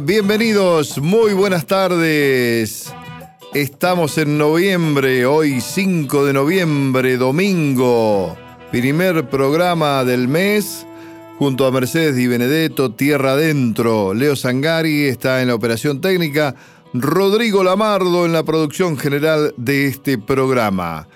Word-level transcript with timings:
Bienvenidos, 0.00 0.98
muy 0.98 1.34
buenas 1.34 1.66
tardes. 1.66 2.92
Estamos 3.52 4.18
en 4.18 4.38
noviembre, 4.38 5.24
hoy 5.24 5.60
5 5.60 6.24
de 6.24 6.32
noviembre, 6.32 7.16
domingo, 7.16 8.36
primer 8.72 9.28
programa 9.28 10.02
del 10.04 10.26
mes, 10.26 10.84
junto 11.38 11.66
a 11.66 11.70
Mercedes 11.70 12.16
Di 12.16 12.26
Benedetto, 12.26 12.92
Tierra 12.92 13.32
Adentro. 13.32 14.14
Leo 14.14 14.34
Sangari 14.34 15.04
está 15.04 15.42
en 15.42 15.48
la 15.48 15.54
operación 15.54 16.00
técnica, 16.00 16.56
Rodrigo 16.92 17.62
Lamardo 17.62 18.26
en 18.26 18.32
la 18.32 18.42
producción 18.42 18.96
general 18.96 19.54
de 19.56 19.86
este 19.86 20.18
programa. 20.18 21.06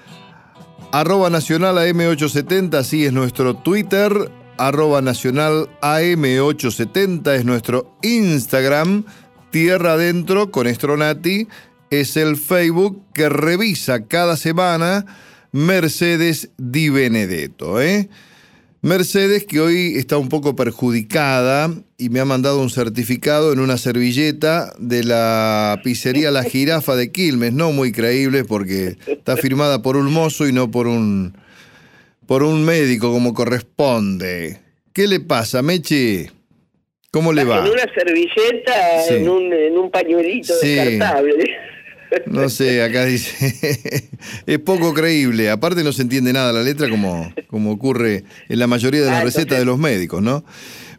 Arroba 0.93 1.31
Nacional 1.31 1.79
AM870, 1.79 2.75
así 2.77 3.05
es 3.05 3.13
nuestro 3.13 3.55
Twitter 3.55 4.31
arroba 4.59 5.01
nacional 5.01 5.69
AM870 5.81 7.35
es 7.37 7.45
nuestro 7.45 7.97
Instagram, 8.03 9.05
Tierra 9.51 9.93
Adentro 9.95 10.51
con 10.51 10.67
Estronati 10.67 11.49
es 11.91 12.17
el 12.17 12.37
Facebook 12.37 13.03
que 13.15 13.29
revisa 13.29 14.07
cada 14.07 14.37
semana 14.37 15.07
Mercedes 15.53 16.51
Di 16.59 16.91
Benedetto. 16.91 17.81
¿eh? 17.81 18.09
Mercedes 18.83 19.45
que 19.45 19.61
hoy 19.61 19.95
está 19.97 20.19
un 20.19 20.29
poco 20.29 20.55
perjudicada 20.55 21.73
y 21.97 22.11
me 22.11 22.21
ha 22.21 22.25
mandado 22.25 22.61
un 22.61 22.71
certificado 22.71 23.53
en 23.53 23.61
una 23.61 23.79
servilleta 23.79 24.73
de 24.79 25.03
la 25.03 25.81
pizzería 25.83 26.31
La 26.31 26.45
Jirafa 26.45 26.95
de 26.95 27.11
Quilmes, 27.11 27.53
no 27.53 27.73
muy 27.73 27.91
creíble 27.91 28.45
porque 28.45 28.99
está 29.07 29.37
firmada 29.37 29.83
por 29.83 29.97
un 29.97 30.13
mozo 30.13 30.47
y 30.47 30.53
no 30.53 30.71
por 30.71 30.87
un 30.87 31.37
por 32.29 32.43
un 32.43 32.63
médico 32.63 33.11
como 33.11 33.33
corresponde. 33.33 34.59
¿Qué 34.93 35.09
le 35.09 35.19
pasa, 35.19 35.63
Meche? 35.63 36.31
¿Cómo 37.11 37.33
le 37.33 37.43
va? 37.45 37.65
En 37.65 37.73
una 37.73 37.87
servilleta, 37.95 39.07
en, 39.09 39.27
un, 39.27 39.51
en, 39.51 39.79
un, 39.79 39.91
pañuelito 39.91 40.53
descartable. 40.61 41.57
No 42.27 42.51
sé, 42.51 42.83
acá 42.83 43.07
dice. 43.07 44.11
es 44.47 44.59
poco 44.59 44.93
creíble. 44.93 45.49
Aparte, 45.49 45.83
no 45.83 45.93
se 45.93 46.03
entiende 46.03 46.35
nada 46.35 46.53
la 46.53 46.63
letra, 46.63 46.91
como, 46.91 47.33
como 47.47 47.73
ocurre 47.73 48.25
en 48.51 48.59
la 48.59 48.67
mayoría 48.67 49.01
de 49.01 49.07
las 49.07 49.23
ah, 49.23 49.25
recetas 49.25 49.59
de 49.59 49.65
los 49.65 49.79
médicos, 49.79 50.23
¿no? 50.23 50.45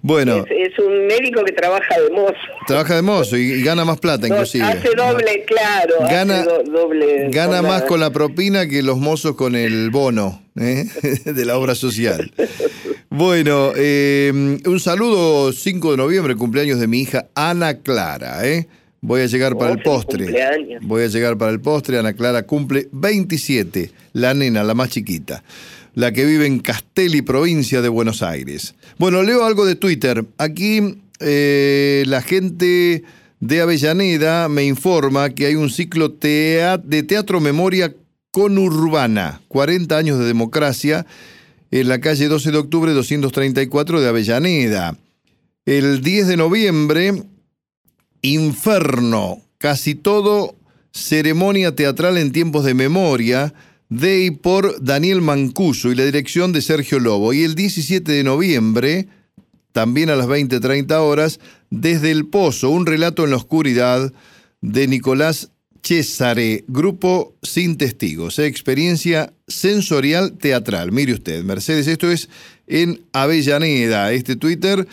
Bueno. 0.02 0.46
Es, 0.50 0.80
un 0.80 1.08
médico 1.08 1.44
que 1.44 1.52
trabaja 1.52 2.00
de 2.00 2.10
mozo. 2.12 2.36
Trabaja 2.68 2.96
de 2.96 3.02
mozo 3.02 3.38
y, 3.38 3.62
gana 3.64 3.84
más 3.84 4.00
plata, 4.00 4.28
inclusive. 4.28 4.64
Hace 4.64 4.90
doble, 4.96 5.44
claro. 5.46 5.96
Gana, 6.10 6.44
doble 6.44 7.30
gana 7.30 7.62
más 7.62 7.84
con 7.84 8.00
la 8.00 8.10
propina 8.12 8.68
que 8.68 8.82
los 8.82 8.98
mozos 8.98 9.36
con 9.36 9.56
el 9.56 9.90
bono 9.90 10.42
¿eh? 10.60 10.86
de 11.26 11.46
la 11.46 11.58
obra 11.58 11.76
social. 11.76 12.32
bueno, 13.10 13.74
eh, 13.76 14.32
un 14.66 14.80
saludo 14.80 15.52
5 15.52 15.92
de 15.92 15.98
noviembre, 15.98 16.36
cumpleaños 16.36 16.80
de 16.80 16.88
mi 16.88 17.02
hija 17.02 17.28
Ana 17.36 17.80
Clara. 17.80 18.48
¿eh? 18.48 18.68
Voy 19.02 19.22
a 19.22 19.26
llegar 19.26 19.58
para 19.58 19.72
el 19.72 19.82
postre. 19.82 20.28
Voy 20.82 21.04
a 21.04 21.08
llegar 21.08 21.38
para 21.38 21.52
el 21.52 21.60
postre. 21.60 21.98
Ana 21.98 22.14
Clara 22.14 22.44
cumple 22.44 22.88
27, 22.92 23.92
la 24.14 24.34
nena, 24.34 24.64
la 24.64 24.74
más 24.74 24.90
chiquita 24.90 25.44
la 25.96 26.12
que 26.12 26.26
vive 26.26 26.46
en 26.46 26.60
Castelli, 26.60 27.22
provincia 27.22 27.82
de 27.82 27.90
Buenos 27.90 28.24
Aires. 28.24 28.76
Bueno, 28.98 29.24
leo 29.24 29.44
algo 29.44 29.66
de 29.66 29.76
Twitter. 29.76 30.26
Aquí 30.38 31.02
eh, 31.20 32.04
la 32.08 32.22
gente 32.22 33.04
de 33.40 33.62
Avellaneda 33.62 34.50
me 34.50 34.66
informa 34.66 35.30
que 35.30 35.46
hay 35.46 35.56
un 35.56 35.70
ciclo 35.70 36.10
de 36.10 37.06
teatro 37.08 37.40
memoria 37.40 37.94
conurbana, 38.32 39.42
40 39.48 39.98
años 39.98 40.20
de 40.20 40.26
democracia, 40.26 41.06
en 41.72 41.88
la 41.88 42.00
calle 42.00 42.28
12 42.28 42.52
de 42.52 42.58
octubre 42.58 42.92
234 42.94 44.02
de 44.02 44.10
Avellaneda. 44.10 44.98
El 45.66 46.02
10 46.02 46.28
de 46.28 46.38
noviembre, 46.38 47.24
Inferno, 48.22 49.42
casi 49.58 49.96
todo 49.96 50.56
ceremonia 50.92 51.76
teatral 51.76 52.18
en 52.18 52.32
tiempos 52.32 52.66
de 52.66 52.74
memoria, 52.74 53.54
de 53.90 54.38
por 54.42 54.82
Daniel 54.84 55.22
Mancuso 55.22 55.92
y 55.92 55.96
la 55.96 56.06
dirección 56.06 56.54
de 56.54 56.62
Sergio 56.62 57.00
Lobo. 57.00 57.34
Y 57.34 57.44
el 57.44 57.56
17 57.56 58.12
de 58.12 58.24
noviembre, 58.24 59.08
también 59.72 60.10
a 60.10 60.16
las 60.16 60.28
20.30 60.28 60.92
horas, 61.00 61.40
desde 61.70 62.12
El 62.12 62.28
Pozo, 62.28 62.70
un 62.70 62.86
relato 62.86 63.24
en 63.26 63.32
la 63.32 63.38
oscuridad 63.38 64.14
de 64.62 64.88
Nicolás 64.88 65.52
Cesare, 65.82 66.66
grupo 66.68 67.34
sin 67.42 67.78
testigos, 67.78 68.38
experiencia 68.38 69.34
sensorial 69.48 70.34
teatral. 70.38 70.92
Mire 70.92 71.14
usted, 71.14 71.44
Mercedes, 71.44 71.88
esto 71.88 72.12
es 72.12 72.30
en 72.68 73.02
Avellaneda, 73.12 74.12
este 74.12 74.36
Twitter 74.36 74.88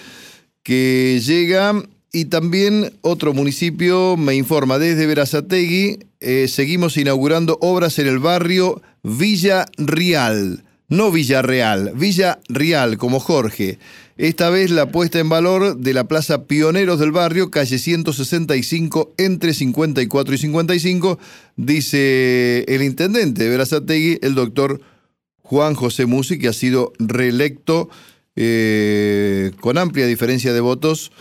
que 0.63 1.21
llega 1.23 1.83
y 2.13 2.27
también 2.27 2.95
otro 3.03 3.35
municipio 3.35 4.17
me 4.17 4.37
informa 4.37 4.79
desde 4.79 5.07
Verazategui, 5.07 5.99
eh, 6.27 6.49
seguimos 6.49 6.97
inaugurando 6.97 7.57
obras 7.61 8.01
en 8.01 8.09
el 8.09 8.19
barrio 8.19 8.83
Villa 9.05 9.65
Real, 9.77 10.65
no 10.89 11.13
Villarreal, 11.13 11.93
Villa 11.95 12.41
Real, 12.49 12.99
como 12.99 13.21
Jorge. 13.21 13.79
Esta 14.17 14.51
vez 14.51 14.73
la 14.73 14.91
puesta 14.91 15.21
en 15.21 15.29
valor 15.29 15.77
de 15.77 15.95
la 15.95 16.09
Plaza 16.09 16.47
Pioneros 16.47 16.99
del 16.99 17.13
Barrio, 17.13 17.53
calle 17.53 17.79
165, 17.79 19.15
entre 19.19 19.55
54 19.55 20.35
y 20.35 20.39
55, 20.39 21.19
dice 21.55 22.65
el 22.67 22.83
intendente 22.83 23.45
de 23.45 23.51
Verazategui, 23.51 24.19
el 24.21 24.35
doctor 24.35 24.81
Juan 25.43 25.75
José 25.75 26.07
Musi, 26.07 26.41
que 26.41 26.49
ha 26.49 26.53
sido 26.53 26.93
reelecto 26.99 27.89
eh, 28.35 29.53
con 29.61 29.79
amplia 29.79 30.09
diferencia 30.09 30.53
de 30.53 30.61
votos 30.61 31.13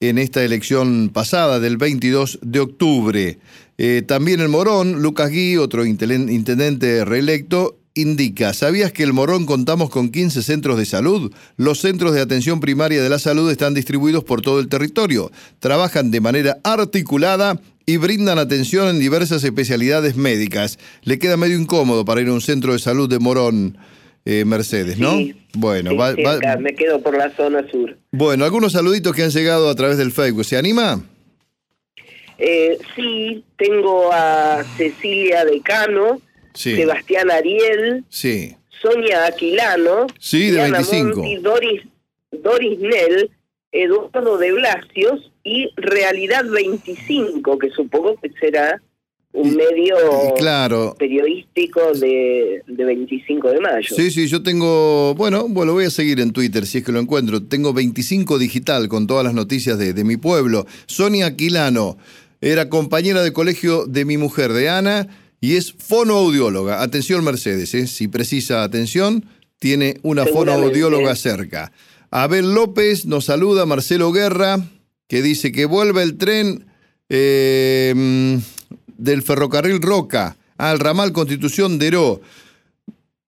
en 0.00 0.16
esta 0.16 0.42
elección 0.42 1.10
pasada 1.12 1.60
del 1.60 1.76
22 1.76 2.38
de 2.42 2.60
octubre. 2.60 3.38
Eh, 3.76 4.02
también 4.06 4.40
el 4.40 4.48
Morón, 4.48 5.02
Lucas 5.02 5.30
Gui, 5.30 5.58
otro 5.58 5.84
intendente 5.84 7.04
reelecto, 7.04 7.76
indica, 7.94 8.54
¿sabías 8.54 8.92
que 8.92 9.02
el 9.02 9.12
Morón 9.12 9.44
contamos 9.44 9.90
con 9.90 10.08
15 10.08 10.42
centros 10.42 10.78
de 10.78 10.86
salud? 10.86 11.32
Los 11.58 11.80
centros 11.80 12.14
de 12.14 12.22
atención 12.22 12.60
primaria 12.60 13.02
de 13.02 13.10
la 13.10 13.18
salud 13.18 13.50
están 13.50 13.74
distribuidos 13.74 14.24
por 14.24 14.40
todo 14.40 14.60
el 14.60 14.68
territorio, 14.68 15.30
trabajan 15.58 16.10
de 16.10 16.20
manera 16.22 16.58
articulada 16.64 17.60
y 17.84 17.98
brindan 17.98 18.38
atención 18.38 18.88
en 18.88 19.00
diversas 19.00 19.44
especialidades 19.44 20.16
médicas. 20.16 20.78
Le 21.02 21.18
queda 21.18 21.36
medio 21.36 21.58
incómodo 21.58 22.06
para 22.06 22.22
ir 22.22 22.28
a 22.28 22.32
un 22.32 22.40
centro 22.40 22.72
de 22.72 22.78
salud 22.78 23.08
de 23.08 23.18
Morón. 23.18 23.76
Eh, 24.24 24.44
Mercedes, 24.44 24.98
¿no? 24.98 25.16
bueno, 25.54 25.92
me 26.58 26.74
quedo 26.74 27.00
por 27.00 27.16
la 27.16 27.34
zona 27.34 27.66
sur. 27.70 27.96
Bueno, 28.12 28.44
algunos 28.44 28.72
saluditos 28.72 29.14
que 29.14 29.22
han 29.22 29.30
llegado 29.30 29.70
a 29.70 29.74
través 29.74 29.96
del 29.96 30.12
Facebook. 30.12 30.44
¿Se 30.44 30.58
anima? 30.58 31.02
Eh, 32.38 32.78
sí, 32.94 33.44
tengo 33.56 34.10
a 34.12 34.62
Cecilia 34.76 35.44
Decano, 35.44 36.20
Sebastián 36.54 37.30
Ariel, 37.30 38.04
sí. 38.08 38.56
Sonia 38.80 39.26
Aquilano, 39.26 40.06
sí, 40.18 40.50
de 40.50 40.62
25. 40.62 41.22
Doris, 41.42 41.82
Doris 42.30 42.78
Nell, 42.78 43.30
Eduardo 43.72 44.38
de 44.38 44.52
Blasios 44.52 45.32
y 45.44 45.70
Realidad 45.76 46.44
25, 46.44 47.58
que 47.58 47.70
supongo 47.70 48.16
que 48.20 48.30
será 48.40 48.80
un 49.32 49.54
medio 49.54 49.96
claro. 50.36 50.96
periodístico 50.98 51.80
de, 51.92 52.62
de, 52.66 52.84
25 52.84 53.50
de 53.50 53.60
mayo. 53.60 53.94
Sí, 53.94 54.10
sí, 54.10 54.26
yo 54.26 54.42
tengo, 54.42 55.14
bueno, 55.14 55.46
bueno, 55.48 55.72
voy 55.72 55.84
a 55.84 55.90
seguir 55.90 56.20
en 56.20 56.32
Twitter 56.32 56.66
si 56.66 56.78
es 56.78 56.84
que 56.84 56.92
lo 56.92 56.98
encuentro. 56.98 57.42
Tengo 57.42 57.72
25 57.72 58.38
digital 58.38 58.88
con 58.88 59.06
todas 59.06 59.24
las 59.24 59.34
noticias 59.34 59.78
de, 59.78 59.92
de 59.92 60.04
mi 60.04 60.16
pueblo. 60.16 60.66
Sonia 60.86 61.26
Aquilano 61.26 61.96
era 62.40 62.68
compañera 62.68 63.22
de 63.22 63.32
colegio 63.32 63.86
de 63.86 64.04
mi 64.04 64.16
mujer, 64.16 64.52
de 64.52 64.68
Ana, 64.68 65.06
y 65.40 65.56
es 65.56 65.72
fonoaudióloga. 65.72 66.82
Atención, 66.82 67.24
Mercedes, 67.24 67.74
¿eh? 67.74 67.86
si 67.86 68.08
precisa 68.08 68.64
atención, 68.64 69.24
tiene 69.58 69.98
una 70.02 70.26
fonoaudióloga 70.26 71.14
cerca. 71.14 71.70
Abel 72.10 72.52
López 72.54 73.06
nos 73.06 73.26
saluda, 73.26 73.64
Marcelo 73.64 74.10
Guerra, 74.10 74.58
que 75.06 75.22
dice 75.22 75.52
que 75.52 75.66
vuelve 75.66 76.02
el 76.02 76.16
tren. 76.16 76.66
Eh, 77.08 78.40
del 79.00 79.22
ferrocarril 79.22 79.80
Roca 79.80 80.36
al 80.56 80.78
ramal 80.78 81.12
Constitución 81.12 81.78
Deró. 81.78 82.20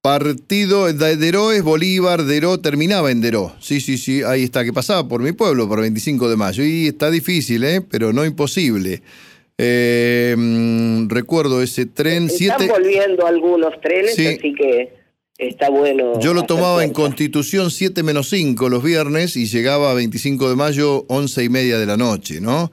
Partido 0.03 0.93
de 0.93 1.17
Deró 1.17 1.53
es 1.53 1.63
Bolívar, 1.63 2.25
Deró 2.25 2.59
terminaba 2.59 3.11
en 3.11 3.21
Deró. 3.21 3.55
Sí, 3.61 3.81
sí, 3.81 3.97
sí, 3.97 4.23
ahí 4.23 4.43
está, 4.43 4.65
que 4.65 4.73
pasaba 4.73 5.07
por 5.07 5.23
mi 5.23 5.33
pueblo 5.33 5.69
por 5.69 5.81
25 5.81 6.29
de 6.29 6.37
mayo. 6.37 6.65
Y 6.65 6.89
está 6.89 7.11
difícil, 7.11 7.63
¿eh? 7.65 7.81
pero 7.81 8.13
no 8.13 8.25
imposible. 8.25 9.01
Eh, 9.59 10.35
mm, 10.37 11.09
recuerdo 11.09 11.63
ese 11.63 11.87
tren. 11.87 12.29
Están 12.29 12.67
volviendo 12.67 13.27
algunos 13.27 13.81
trenes, 13.81 14.13
así 14.19 14.55
que 14.55 14.93
está 15.39 15.71
bueno. 15.71 16.19
Yo 16.21 16.35
lo 16.35 16.43
tomaba 16.43 16.83
en 16.83 16.93
Constitución 16.93 17.71
7 17.71 18.03
menos 18.03 18.29
5 18.29 18.69
los 18.69 18.83
viernes 18.83 19.37
y 19.37 19.47
llegaba 19.47 19.93
a 19.93 19.95
25 19.95 20.51
de 20.51 20.57
mayo 20.57 21.05
11 21.09 21.45
y 21.45 21.49
media 21.49 21.79
de 21.79 21.87
la 21.87 21.97
noche, 21.97 22.41
¿no? 22.41 22.73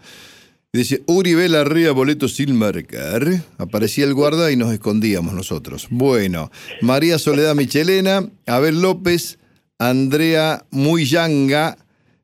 Dice, 0.72 1.02
Uri 1.08 1.34
la 1.48 1.64
Ría, 1.64 1.92
boleto 1.94 2.28
sin 2.28 2.56
marcar. 2.56 3.44
Aparecía 3.58 4.06
el 4.06 4.14
guarda 4.14 4.52
y 4.52 4.56
nos 4.56 4.72
escondíamos 4.72 5.34
nosotros. 5.34 5.88
Bueno, 5.90 6.52
María 6.82 7.18
Soledad 7.18 7.56
Michelena, 7.56 8.30
Abel 8.46 8.80
López, 8.80 9.40
Andrea 9.80 10.64
Muyanga, 10.70 11.76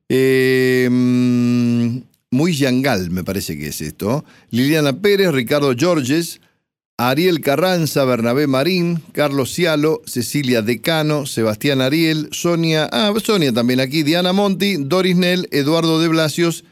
eh, 0.09 0.87
yangal, 2.31 3.09
me 3.09 3.23
parece 3.23 3.57
que 3.57 3.69
es 3.69 3.81
esto. 3.81 4.23
Liliana 4.51 5.01
Pérez, 5.01 5.31
Ricardo 5.31 5.73
Georges, 5.75 6.39
Ariel 6.97 7.41
Carranza, 7.41 8.05
Bernabé 8.05 8.45
Marín, 8.45 9.01
Carlos 9.11 9.55
Cialo, 9.55 10.03
Cecilia 10.05 10.61
Decano, 10.61 11.25
Sebastián 11.25 11.81
Ariel, 11.81 12.29
Sonia, 12.31 12.87
ah, 12.91 13.11
Sonia 13.23 13.51
también 13.51 13.79
aquí, 13.79 14.03
Diana 14.03 14.33
Monti, 14.33 14.75
Doris 14.77 15.15
Nel, 15.15 15.47
Eduardo 15.51 15.99
de 15.99 16.09
Blasios 16.09 16.63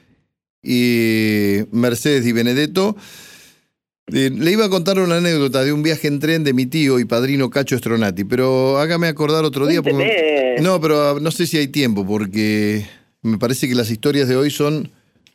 y 0.63 1.59
Mercedes 1.71 2.23
Di 2.23 2.31
Benedetto. 2.31 2.95
Eh, 4.07 4.31
le 4.35 4.51
iba 4.51 4.65
a 4.65 4.69
contar 4.69 4.99
una 4.99 5.17
anécdota 5.17 5.63
de 5.63 5.71
un 5.71 5.83
viaje 5.83 6.07
en 6.07 6.19
tren 6.19 6.43
de 6.43 6.53
mi 6.53 6.65
tío 6.65 6.99
y 6.99 7.05
padrino 7.05 7.49
Cacho 7.49 7.75
Estronati, 7.75 8.23
pero 8.23 8.77
hágame 8.77 9.07
acordar 9.07 9.45
otro 9.45 9.67
día. 9.67 9.81
Porque, 9.81 10.55
no, 10.61 10.81
pero 10.81 11.19
no 11.19 11.31
sé 11.31 11.47
si 11.47 11.57
hay 11.57 11.67
tiempo, 11.67 12.05
porque 12.05 12.85
me 13.21 13.37
parece 13.37 13.67
que 13.67 13.75
las 13.75 13.89
historias 13.89 14.27
de 14.27 14.35
hoy 14.35 14.49
son 14.49 14.91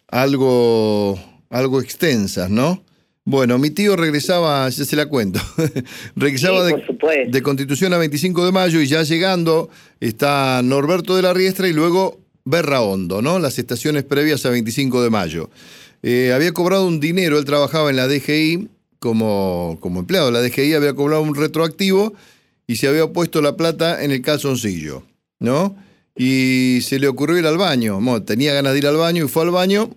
algo, 0.09 1.19
algo 1.51 1.81
extensas, 1.81 2.51
¿no? 2.51 2.83
Bueno, 3.25 3.59
mi 3.59 3.69
tío 3.69 3.95
regresaba, 3.95 4.67
ya 4.71 4.85
se 4.87 4.97
la 4.97 5.05
cuento, 5.05 5.39
regresaba 6.17 6.65
de, 6.65 7.43
Constitución 7.43 7.93
a 7.93 7.99
25 7.99 8.47
de 8.47 8.53
mayo 8.53 8.81
y 8.81 8.87
ya 8.87 9.03
llegando 9.03 9.69
está 10.01 10.63
Norberto 10.65 11.15
de 11.15 11.21
la 11.21 11.35
Riestra 11.35 11.69
y 11.69 11.75
luego 11.75 12.21
Berra 12.49 12.81
Hondo, 12.81 13.21
¿no? 13.23 13.39
Las 13.39 13.59
estaciones 13.59 14.05
previas 14.05 14.45
a 14.47 14.51
25 14.51 15.03
de 15.03 15.11
mayo. 15.11 15.51
Eh, 16.03 16.33
había 16.35 16.53
cobrado 16.53 16.87
un 16.87 17.01
dinero, 17.01 17.39
él 17.39 17.45
trabajaba 17.45 17.91
en 17.91 17.97
la 17.97 18.07
DGI 18.07 18.69
como, 18.99 19.79
como 19.81 20.01
empleado 20.01 20.31
la 20.31 20.41
DGI, 20.41 20.75
había 20.75 20.95
cobrado 20.95 21.23
un 21.23 21.35
retroactivo 21.35 22.15
y 22.67 22.77
se 22.77 22.89
había 22.89 23.07
puesto 23.09 23.43
la 23.43 23.57
plata 23.57 24.03
en 24.03 24.11
el 24.11 24.23
calzoncillo, 24.23 25.05
¿no? 25.39 25.77
Y 26.17 26.81
se 26.83 26.99
le 26.99 27.09
ocurrió 27.09 27.39
ir 27.39 27.47
al 27.47 27.59
baño, 27.59 28.01
tenía 28.25 28.55
ganas 28.55 28.73
de 28.73 28.79
ir 28.79 28.87
al 28.87 28.97
baño 28.97 29.25
y 29.25 29.29
fue 29.29 29.45
al 29.45 29.51
baño 29.51 29.91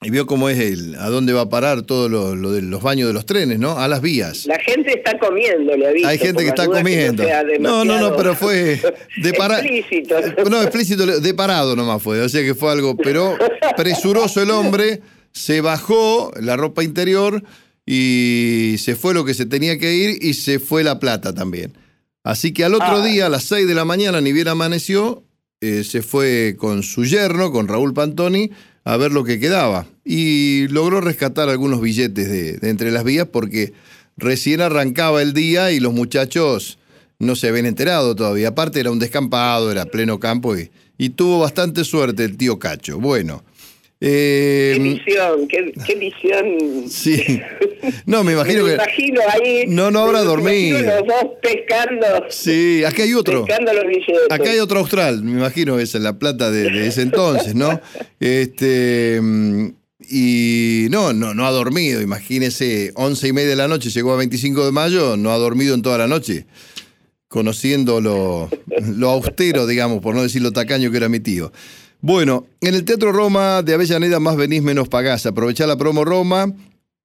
y 0.00 0.10
vio 0.10 0.26
cómo 0.26 0.48
es 0.48 0.58
el, 0.60 0.94
a 0.94 1.08
dónde 1.08 1.32
va 1.32 1.42
a 1.42 1.48
parar 1.48 1.82
todo 1.82 2.08
lo, 2.08 2.52
de 2.52 2.62
los 2.62 2.82
baños 2.82 3.08
de 3.08 3.12
los 3.12 3.26
trenes, 3.26 3.58
¿no? 3.58 3.78
A 3.78 3.88
las 3.88 4.00
vías. 4.00 4.46
La 4.46 4.58
gente 4.60 4.92
está 4.92 5.18
comiendo, 5.18 5.76
le 5.76 5.88
aviso. 5.88 6.08
Hay 6.08 6.18
gente 6.18 6.44
que 6.44 6.50
está 6.50 6.66
comiendo. 6.66 7.24
no, 7.58 7.84
no, 7.84 7.98
no, 7.98 8.16
pero 8.16 8.36
fue 8.36 8.80
de 9.22 9.32
parado. 9.34 9.62
explícito. 9.62 10.16
No, 10.48 10.62
explícito, 10.62 11.04
de 11.04 11.34
parado 11.34 11.74
nomás 11.74 12.00
fue. 12.00 12.20
O 12.20 12.28
sea 12.28 12.42
que 12.42 12.54
fue 12.54 12.70
algo, 12.70 12.96
pero 12.96 13.36
presuroso 13.76 14.40
el 14.40 14.52
hombre, 14.52 15.00
se 15.32 15.60
bajó 15.60 16.32
la 16.40 16.56
ropa 16.56 16.84
interior 16.84 17.42
y 17.84 18.76
se 18.78 18.94
fue 18.94 19.14
lo 19.14 19.24
que 19.24 19.34
se 19.34 19.46
tenía 19.46 19.78
que 19.78 19.94
ir 19.94 20.18
y 20.20 20.34
se 20.34 20.60
fue 20.60 20.84
la 20.84 21.00
plata 21.00 21.34
también. 21.34 21.72
Así 22.22 22.52
que 22.52 22.64
al 22.64 22.74
otro 22.74 22.98
ah. 22.98 23.04
día, 23.04 23.26
a 23.26 23.28
las 23.30 23.44
6 23.44 23.66
de 23.66 23.74
la 23.74 23.84
mañana, 23.84 24.20
ni 24.20 24.32
bien 24.32 24.48
amaneció, 24.48 25.24
eh, 25.60 25.82
se 25.82 26.02
fue 26.02 26.54
con 26.56 26.84
su 26.84 27.04
yerno, 27.04 27.50
con 27.50 27.66
Raúl 27.66 27.94
Pantoni, 27.94 28.52
a 28.88 28.96
ver 28.96 29.12
lo 29.12 29.22
que 29.22 29.38
quedaba. 29.38 29.86
Y 30.02 30.66
logró 30.68 31.02
rescatar 31.02 31.50
algunos 31.50 31.82
billetes 31.82 32.30
de, 32.30 32.70
entre 32.70 32.90
las 32.90 33.04
vías 33.04 33.28
porque 33.30 33.74
recién 34.16 34.62
arrancaba 34.62 35.20
el 35.20 35.34
día 35.34 35.72
y 35.72 35.78
los 35.78 35.92
muchachos 35.92 36.78
no 37.18 37.36
se 37.36 37.48
habían 37.48 37.66
enterado 37.66 38.16
todavía. 38.16 38.48
Aparte 38.48 38.80
era 38.80 38.90
un 38.90 38.98
descampado, 38.98 39.70
era 39.70 39.84
pleno 39.84 40.18
campo 40.18 40.56
y, 40.56 40.70
tuvo 41.10 41.40
bastante 41.40 41.84
suerte 41.84 42.24
el 42.24 42.38
tío 42.38 42.58
Cacho. 42.58 42.98
Bueno. 42.98 43.44
Eh, 44.00 44.74
qué 44.76 44.80
visión, 44.80 45.48
qué, 45.48 45.94
visión. 45.96 46.88
Sí. 46.88 47.40
No, 48.06 48.22
me 48.22 48.32
imagino 48.32 48.62
me 48.64 48.70
que. 48.70 48.74
imagino 48.74 49.20
ahí. 49.28 49.64
No, 49.66 49.90
no 49.90 50.00
habrá 50.00 50.22
dormido. 50.22 50.80
Los 50.80 51.06
dos 51.06 51.32
pescando. 51.42 52.06
Sí, 52.28 52.84
aquí 52.84 53.02
hay 53.02 53.14
otro. 53.14 53.44
Pescando 53.44 53.72
los 53.72 53.86
billetes. 53.86 54.30
Acá 54.30 54.50
hay 54.50 54.60
otro 54.60 54.78
austral, 54.78 55.22
me 55.24 55.32
imagino, 55.32 55.78
esa 55.80 55.98
es 55.98 56.04
la 56.04 56.18
plata 56.18 56.50
de, 56.50 56.86
ese 56.86 57.02
entonces, 57.02 57.54
¿no? 57.54 57.80
Este. 58.20 59.20
Y 60.10 60.86
no, 60.90 61.12
no, 61.12 61.34
no 61.34 61.46
ha 61.46 61.50
dormido. 61.50 62.00
Imagínese, 62.00 62.92
once 62.94 63.26
y 63.26 63.32
media 63.32 63.50
de 63.50 63.56
la 63.56 63.68
noche, 63.68 63.90
llegó 63.90 64.12
a 64.12 64.16
25 64.16 64.64
de 64.64 64.72
mayo, 64.72 65.16
no 65.16 65.32
ha 65.32 65.38
dormido 65.38 65.74
en 65.74 65.82
toda 65.82 65.98
la 65.98 66.06
noche. 66.06 66.46
Conociendo 67.26 68.00
lo, 68.00 68.48
lo 68.96 69.10
austero, 69.10 69.66
digamos, 69.66 70.00
por 70.00 70.14
no 70.14 70.22
decir 70.22 70.40
lo 70.40 70.52
tacaño 70.52 70.90
que 70.90 70.96
era 70.96 71.08
mi 71.08 71.20
tío. 71.20 71.52
Bueno, 72.00 72.46
en 72.60 72.74
el 72.74 72.84
Teatro 72.84 73.10
Roma 73.10 73.62
de 73.62 73.74
Avellaneda 73.74 74.20
más 74.20 74.36
venís 74.36 74.62
menos 74.62 74.88
pagás. 74.88 75.26
Aprovechá 75.26 75.66
la 75.66 75.76
promo 75.76 76.04
Roma, 76.04 76.54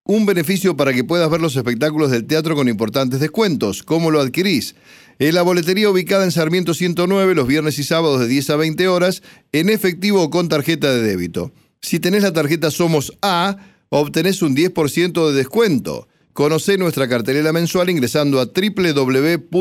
un 0.04 0.26
beneficio 0.28 0.78
para 0.78 0.94
que 0.94 1.04
puedas 1.04 1.32
ver 1.32 1.42
los 1.42 1.56
espectáculos 1.56 2.12
del 2.12 2.26
teatro 2.26 2.56
con 2.56 2.70
importantes 2.70 3.20
descuentos. 3.20 3.82
¿Cómo 3.82 4.12
lo 4.12 4.22
adquirís? 4.22 4.76
En 5.18 5.34
la 5.34 5.42
boletería 5.42 5.90
ubicada 5.90 6.26
en 6.26 6.32
Sarmiento 6.32 6.76
109 6.76 7.34
los 7.34 7.48
viernes 7.48 7.80
y 7.80 7.84
sábados 7.84 8.20
de 8.20 8.28
10 8.28 8.52
a 8.52 8.56
20 8.58 8.88
horas, 8.88 9.24
en 9.52 9.70
efectivo 9.70 10.22
o 10.22 10.30
con 10.30 10.48
tarjeta 10.48 10.94
de 10.94 11.02
débito. 11.02 11.52
Si 11.82 12.00
tenés 12.00 12.22
la 12.22 12.34
tarjeta 12.34 12.70
Somos 12.70 13.18
A, 13.24 13.58
obtenés 13.90 14.44
un 14.44 14.56
10% 14.56 15.28
de 15.28 15.34
descuento. 15.34 16.08
Conocé 16.34 16.78
nuestra 16.78 17.08
cartelera 17.08 17.52
mensual 17.52 17.90
ingresando 17.90 18.40
a 18.40 18.46
www.mda.gov 18.46 19.52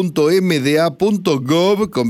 con 1.91 2.09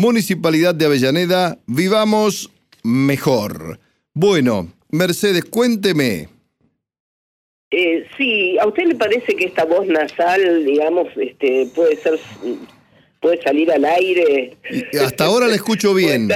Municipalidad 0.00 0.74
de 0.74 0.86
Avellaneda, 0.86 1.58
vivamos 1.66 2.50
mejor. 2.82 3.78
Bueno, 4.14 4.72
Mercedes, 4.88 5.44
cuénteme. 5.44 6.30
Eh, 7.70 8.06
sí, 8.16 8.56
¿a 8.58 8.66
usted 8.66 8.84
le 8.84 8.94
parece 8.94 9.36
que 9.36 9.44
esta 9.44 9.66
voz 9.66 9.86
nasal, 9.86 10.64
digamos, 10.64 11.08
este, 11.16 11.66
puede 11.74 11.96
ser, 11.96 12.18
puede 13.20 13.42
salir 13.42 13.70
al 13.70 13.84
aire? 13.84 14.56
hasta 15.04 15.26
ahora 15.26 15.46
la 15.46 15.54
escucho 15.56 15.92
bien. 15.94 16.30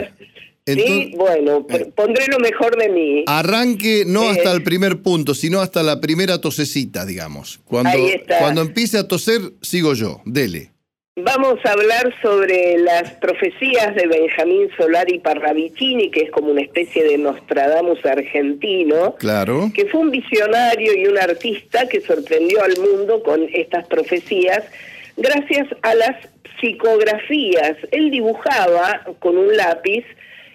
sí, 0.67 1.15
bueno, 1.17 1.67
eh, 1.71 1.91
pondré 1.97 2.27
lo 2.27 2.41
mejor 2.41 2.77
de 2.77 2.91
mí. 2.91 3.25
Arranque 3.27 4.05
no 4.07 4.29
hasta 4.29 4.53
el 4.53 4.63
primer 4.63 5.01
punto, 5.01 5.35
sino 5.35 5.63
hasta 5.63 5.83
la 5.83 6.03
primera 6.03 6.39
tosecita, 6.39 7.07
digamos. 7.07 7.61
Cuando, 7.65 7.99
cuando 8.41 8.61
empiece 8.61 8.99
a 8.99 9.09
toser, 9.09 9.41
sigo 9.63 9.95
yo. 9.95 10.21
Dele. 10.27 10.74
Vamos 11.17 11.61
a 11.65 11.71
hablar 11.71 12.13
sobre 12.21 12.77
las 12.77 13.13
profecías 13.13 13.95
de 13.95 14.09
Benjamín 14.09 14.69
Solari 14.77 15.21
Parravicini, 15.21 16.11
que 16.11 16.23
es 16.23 16.31
como 16.33 16.51
una 16.51 16.63
especie 16.63 17.05
de 17.05 17.19
Nostradamus 17.19 18.05
argentino. 18.05 19.15
Claro. 19.21 19.71
Que 19.73 19.87
fue 19.87 20.01
un 20.01 20.11
visionario 20.11 20.93
y 20.93 21.07
un 21.07 21.17
artista 21.17 21.87
que 21.87 22.01
sorprendió 22.01 22.65
al 22.65 22.77
mundo 22.79 23.23
con 23.23 23.49
estas 23.53 23.87
profecías 23.87 24.65
gracias 25.17 25.69
a 25.83 25.95
las 25.95 26.17
psicografías. 26.61 27.77
Él 27.93 28.11
dibujaba 28.11 29.05
con 29.21 29.39
un 29.39 29.57
lápiz 29.57 30.05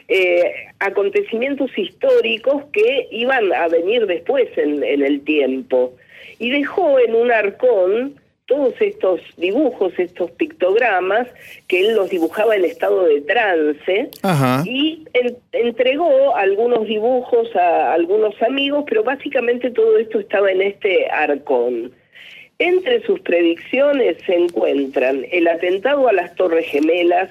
eh, 0.09 0.43
acontecimientos 0.79 1.71
históricos 1.77 2.65
que 2.73 3.07
iban 3.11 3.53
a 3.53 3.69
venir 3.69 4.07
después 4.07 4.49
en, 4.57 4.83
en 4.83 5.03
el 5.03 5.21
tiempo. 5.23 5.95
Y 6.37 6.49
dejó 6.49 6.99
en 6.99 7.15
un 7.15 7.31
arcón 7.31 8.18
todos 8.49 8.73
estos 8.81 9.21
dibujos, 9.37 9.93
estos 9.97 10.31
pictogramas, 10.31 11.27
que 11.67 11.81
él 11.81 11.95
los 11.95 12.09
dibujaba 12.09 12.55
en 12.55 12.65
estado 12.65 13.05
de 13.05 13.21
trance, 13.21 14.09
y 14.65 15.05
entregó 15.53 16.35
algunos 16.35 16.85
dibujos 16.87 17.55
a 17.55 17.93
algunos 17.93 18.33
amigos, 18.41 18.83
pero 18.89 19.03
básicamente 19.03 19.69
todo 19.69 19.97
esto 19.97 20.19
estaba 20.19 20.51
en 20.51 20.63
este 20.63 21.07
arcón. 21.09 21.91
Entre 22.57 23.01
sus 23.03 23.19
predicciones 23.21 24.17
se 24.25 24.35
encuentran 24.35 25.25
el 25.31 25.47
atentado 25.47 26.09
a 26.09 26.13
las 26.13 26.35
Torres 26.35 26.65
Gemelas, 26.65 27.29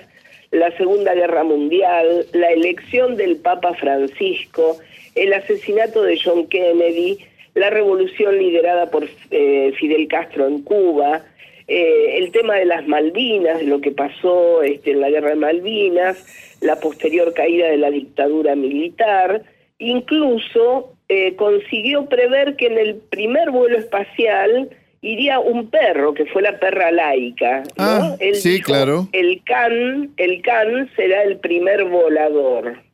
la 0.52 0.70
Segunda 0.78 1.14
Guerra 1.14 1.42
Mundial, 1.42 2.26
la 2.32 2.50
elección 2.50 3.16
del 3.16 3.36
Papa 3.36 3.74
Francisco, 3.74 4.78
el 5.16 5.34
asesinato 5.34 6.02
de 6.02 6.18
John 6.18 6.46
Kennedy, 6.46 7.18
la 7.54 7.70
revolución 7.70 8.38
liderada 8.38 8.90
por 8.90 9.08
eh, 9.30 9.72
Fidel 9.78 10.08
Castro 10.08 10.46
en 10.46 10.62
Cuba, 10.62 11.22
eh, 11.66 12.18
el 12.18 12.30
tema 12.32 12.54
de 12.54 12.64
las 12.64 12.86
Malvinas, 12.86 13.62
lo 13.62 13.80
que 13.80 13.90
pasó 13.90 14.62
este, 14.62 14.92
en 14.92 15.00
la 15.00 15.10
guerra 15.10 15.30
de 15.30 15.36
Malvinas, 15.36 16.24
la 16.60 16.80
posterior 16.80 17.34
caída 17.34 17.68
de 17.68 17.76
la 17.76 17.90
dictadura 17.90 18.56
militar, 18.56 19.42
incluso 19.78 20.94
eh, 21.08 21.36
consiguió 21.36 22.06
prever 22.06 22.56
que 22.56 22.66
en 22.66 22.78
el 22.78 22.96
primer 22.96 23.50
vuelo 23.50 23.78
espacial 23.78 24.70
iría 25.00 25.38
un 25.38 25.70
perro, 25.70 26.14
que 26.14 26.26
fue 26.26 26.42
la 26.42 26.58
perra 26.58 26.90
laica. 26.90 27.62
Ah, 27.76 28.16
sí, 28.32 28.60
claro. 28.60 29.08
El 29.12 29.42
can, 29.44 30.10
el 30.16 30.42
can 30.42 30.90
será 30.96 31.22
el 31.22 31.38
primer 31.38 31.84
volador. 31.84 32.87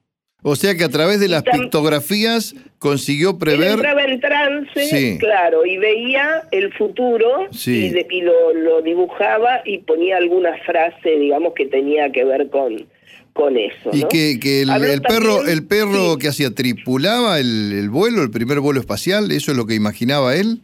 O 0.47 0.57
sea 0.57 0.77
que 0.77 0.85
a 0.85 0.91
través 0.91 1.21
de 1.21 1.29
las 1.29 1.43
pictografías 1.43 2.55
consiguió 2.79 3.39
prever... 3.39 3.71
Entraba 3.71 4.05
en 4.05 4.21
trance, 4.21 5.17
claro, 5.19 5.65
y 5.65 5.79
veía 5.79 6.47
el 6.51 6.71
futuro 6.75 7.49
y, 7.65 8.21
lo, 8.21 8.83
dibujaba 8.83 9.63
y 9.65 9.79
ponía 9.79 10.19
alguna 10.19 10.51
frase, 10.67 11.17
digamos, 11.19 11.55
que 11.55 11.65
tenía 11.65 12.13
que 12.13 12.27
ver 12.27 12.51
con, 12.51 12.87
con 13.33 13.57
eso. 13.57 13.89
¿Y 13.95 14.03
que, 14.05 14.61
el, 14.61 15.01
perro, 15.01 15.47
el 15.47 15.67
perro 15.67 16.19
que 16.19 16.29
hacía, 16.29 16.55
tripulaba 16.55 17.41
el, 17.41 17.89
vuelo, 17.89 18.23
el 18.23 18.31
primer 18.31 18.61
vuelo 18.61 18.81
espacial? 18.81 19.33
¿Eso 19.33 19.51
es 19.51 19.57
lo 19.57 19.65
que 19.65 19.75
imaginaba 19.75 20.37
él? 20.37 20.61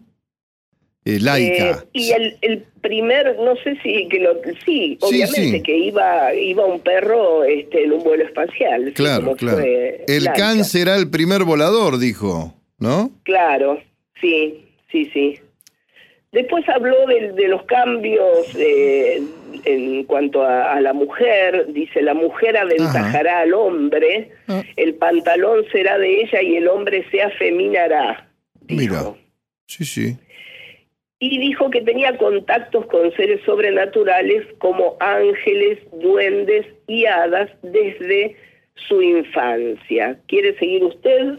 Eh, 1.16 1.20
laica. 1.20 1.70
Eh, 1.70 1.88
y 1.92 2.10
el, 2.12 2.36
el, 2.42 2.64
primer, 2.80 3.36
no 3.40 3.56
sé 3.56 3.76
si 3.82 4.08
que 4.08 4.20
lo, 4.20 4.40
sí, 4.64 4.96
obviamente 5.02 5.62
que 5.62 5.76
iba 5.76 6.34
iba 6.34 6.64
un 6.64 6.80
perro 6.80 7.44
este, 7.44 7.84
en 7.84 7.92
un 7.92 8.02
vuelo 8.02 8.24
espacial. 8.24 8.92
Claro, 8.94 9.36
claro. 9.36 9.58
El 9.58 10.32
Can 10.32 10.64
será 10.64 10.96
el 10.96 11.10
primer 11.10 11.44
volador, 11.44 11.98
dijo, 11.98 12.54
¿no? 12.78 13.10
Claro, 13.24 13.82
sí, 14.20 14.64
sí, 14.90 15.10
sí. 15.12 15.38
Después 16.32 16.66
habló 16.68 17.06
de, 17.06 17.32
de 17.32 17.48
los 17.48 17.64
cambios 17.64 18.54
eh, 18.56 19.20
en 19.64 20.04
cuanto 20.04 20.44
a, 20.44 20.80
la 20.80 20.92
mujer, 20.92 21.66
dice, 21.72 22.02
la 22.02 22.14
mujer 22.14 22.56
aventajará 22.56 23.40
al 23.40 23.54
hombre, 23.54 24.30
ah. 24.48 24.62
el 24.76 24.94
pantalón 24.94 25.64
será 25.72 25.98
de 25.98 26.22
ella 26.22 26.42
y 26.42 26.56
el 26.56 26.68
hombre 26.68 27.04
se 27.10 27.22
afeminará. 27.22 28.28
Mira, 28.68 29.14
sí, 29.66 29.84
sí. 29.84 30.16
Y 31.22 31.38
dijo 31.38 31.70
que 31.70 31.82
tenía 31.82 32.16
contactos 32.16 32.86
con 32.86 33.12
seres 33.14 33.40
sobrenaturales 33.44 34.46
como 34.58 34.96
ángeles, 35.00 35.78
duendes 35.92 36.66
y 36.86 37.04
hadas 37.04 37.50
desde 37.62 38.36
su 38.88 39.02
infancia. 39.02 40.18
¿Quiere 40.26 40.58
seguir 40.58 40.82
usted? 40.82 41.36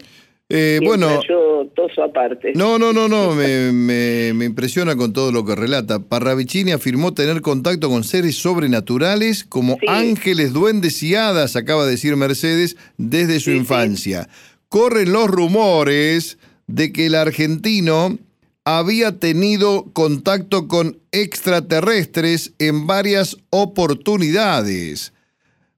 Eh, 0.54 0.80
bueno, 0.84 1.20
yo 1.26 1.66
toso 1.74 2.02
aparte. 2.02 2.52
No, 2.54 2.78
no, 2.78 2.92
no, 2.92 3.08
no, 3.08 3.34
me, 3.34 3.72
me, 3.72 4.44
impresiona 4.44 4.96
con 4.96 5.14
todo 5.14 5.32
lo 5.32 5.46
que 5.46 5.54
relata. 5.54 5.98
Parravicini 5.98 6.72
afirmó 6.72 7.14
tener 7.14 7.40
contacto 7.40 7.88
con 7.88 8.04
seres 8.04 8.36
sobrenaturales 8.36 9.44
como 9.44 9.78
ángeles, 9.88 10.52
duendes 10.52 11.02
y 11.02 11.14
hadas, 11.14 11.56
acaba 11.56 11.86
de 11.86 11.92
decir 11.92 12.16
Mercedes, 12.16 12.76
desde 12.98 13.40
su 13.40 13.50
infancia. 13.50 14.28
Corren 14.68 15.12
los 15.12 15.28
rumores 15.28 16.36
de 16.66 16.92
que 16.92 17.06
el 17.06 17.14
argentino 17.14 18.18
había 18.64 19.18
tenido 19.18 19.86
contacto 19.92 20.68
con 20.68 20.98
extraterrestres 21.10 22.52
en 22.58 22.86
varias 22.86 23.36
oportunidades. 23.50 25.12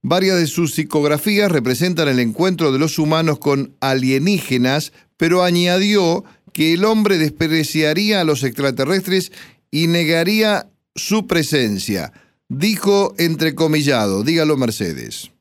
Varias 0.03 0.37
de 0.39 0.47
sus 0.47 0.75
psicografías 0.75 1.51
representan 1.51 2.09
el 2.09 2.21
encuentro 2.21 2.73
de 2.73 2.79
los 2.79 2.99
humanos 2.99 3.39
con 3.39 3.75
alienígenas, 3.81 4.93
pero 5.17 5.43
añadió 5.43 6.25
que 6.53 6.75
el 6.75 6.85
hombre 6.85 7.17
despreciaría 7.17 8.21
a 8.21 8.25
los 8.25 8.45
extraterrestres 8.45 9.33
y 9.71 9.87
negaría 9.87 10.69
su 10.95 11.27
presencia. 11.27 12.13
Dijo 12.49 13.15
entrecomillado, 13.19 14.23
dígalo 14.23 14.57
Mercedes. 14.59 15.34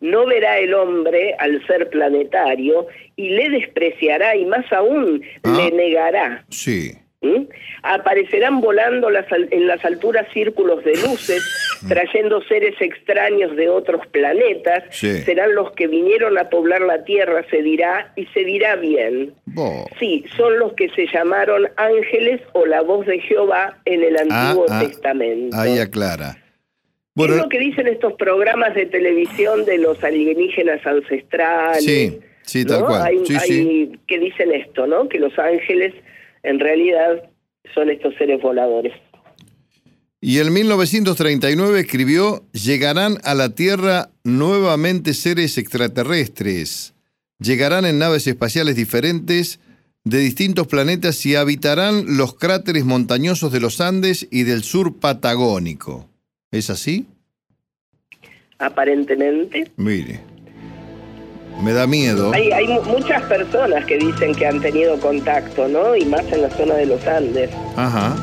No 0.00 0.26
verá 0.26 0.58
el 0.58 0.72
hombre 0.74 1.34
al 1.38 1.64
ser 1.66 1.90
planetario 1.90 2.86
y 3.16 3.30
le 3.30 3.50
despreciará 3.50 4.34
y 4.34 4.46
más 4.46 4.70
aún 4.72 5.22
ah. 5.42 5.54
le 5.56 5.70
negará. 5.76 6.44
Sí. 6.48 6.92
¿Mm? 7.22 7.44
Aparecerán 7.82 8.62
volando 8.62 9.08
en 9.10 9.66
las 9.66 9.84
alturas 9.84 10.26
círculos 10.32 10.82
de 10.84 10.92
luces, 10.92 11.42
trayendo 11.88 12.42
seres 12.44 12.74
extraños 12.80 13.54
de 13.56 13.68
otros 13.68 14.06
planetas. 14.06 14.84
Serán 14.96 15.54
los 15.54 15.72
que 15.72 15.86
vinieron 15.86 16.38
a 16.38 16.48
poblar 16.48 16.80
la 16.80 17.04
Tierra, 17.04 17.44
se 17.50 17.60
dirá, 17.60 18.10
y 18.16 18.24
se 18.26 18.44
dirá 18.44 18.76
bien. 18.76 19.34
Sí, 19.98 20.24
son 20.34 20.58
los 20.58 20.72
que 20.72 20.88
se 20.90 21.06
llamaron 21.08 21.68
ángeles 21.76 22.40
o 22.54 22.64
la 22.64 22.80
voz 22.80 23.04
de 23.04 23.20
Jehová 23.20 23.78
en 23.84 24.02
el 24.02 24.16
ah, 24.16 24.22
Antiguo 24.22 24.66
ah, 24.70 24.80
Testamento. 24.80 25.56
Ahí 25.58 25.78
aclara. 25.78 26.38
Bueno, 27.20 27.34
es 27.34 27.42
lo 27.42 27.48
que 27.48 27.58
dicen 27.58 27.86
estos 27.86 28.14
programas 28.14 28.74
de 28.74 28.86
televisión 28.86 29.64
de 29.66 29.78
los 29.78 30.02
alienígenas 30.02 30.84
ancestrales. 30.86 31.84
Sí, 31.84 32.18
sí, 32.42 32.64
tal 32.64 32.84
cual. 32.84 33.02
Hay, 33.02 33.98
que 34.06 34.18
dicen 34.18 34.52
esto, 34.52 34.86
¿no? 34.86 35.08
Que 35.08 35.18
los 35.18 35.38
ángeles 35.38 35.94
en 36.42 36.58
realidad 36.58 37.30
son 37.74 37.90
estos 37.90 38.14
seres 38.16 38.40
voladores. 38.40 38.94
Y 40.22 40.38
en 40.38 40.52
1939 40.52 41.80
escribió, 41.80 42.42
llegarán 42.52 43.16
a 43.24 43.34
la 43.34 43.54
Tierra 43.54 44.10
nuevamente 44.22 45.14
seres 45.14 45.56
extraterrestres, 45.56 46.94
llegarán 47.38 47.86
en 47.86 47.98
naves 47.98 48.26
espaciales 48.26 48.76
diferentes 48.76 49.60
de 50.04 50.18
distintos 50.18 50.66
planetas 50.66 51.24
y 51.24 51.36
habitarán 51.36 52.16
los 52.18 52.34
cráteres 52.34 52.84
montañosos 52.84 53.52
de 53.52 53.60
los 53.60 53.80
Andes 53.80 54.26
y 54.30 54.42
del 54.42 54.62
sur 54.62 54.98
patagónico. 54.98 56.09
¿Es 56.50 56.68
así? 56.68 57.06
Aparentemente. 58.58 59.70
Mire. 59.76 60.20
Me 61.62 61.72
da 61.72 61.86
miedo. 61.86 62.32
Hay, 62.32 62.50
hay 62.50 62.66
muchas 62.66 63.22
personas 63.24 63.84
que 63.84 63.98
dicen 63.98 64.34
que 64.34 64.46
han 64.46 64.60
tenido 64.60 64.98
contacto, 64.98 65.68
¿no? 65.68 65.94
Y 65.94 66.04
más 66.06 66.24
en 66.32 66.42
la 66.42 66.50
zona 66.50 66.74
de 66.74 66.86
los 66.86 67.06
Andes. 67.06 67.50
Ajá. 67.76 68.16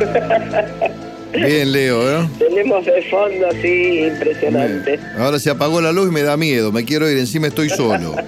Bien, 1.32 1.70
Leo, 1.70 2.22
¿eh? 2.22 2.28
Tenemos 2.38 2.86
de 2.86 3.02
fondo, 3.02 3.48
sí, 3.60 4.00
impresionante. 4.06 4.98
Ahora 5.18 5.38
se 5.38 5.50
apagó 5.50 5.80
la 5.80 5.92
luz 5.92 6.08
y 6.08 6.12
me 6.12 6.22
da 6.22 6.36
miedo. 6.36 6.72
Me 6.72 6.84
quiero 6.84 7.10
ir, 7.10 7.18
encima 7.18 7.48
estoy 7.48 7.68
solo. 7.68 8.14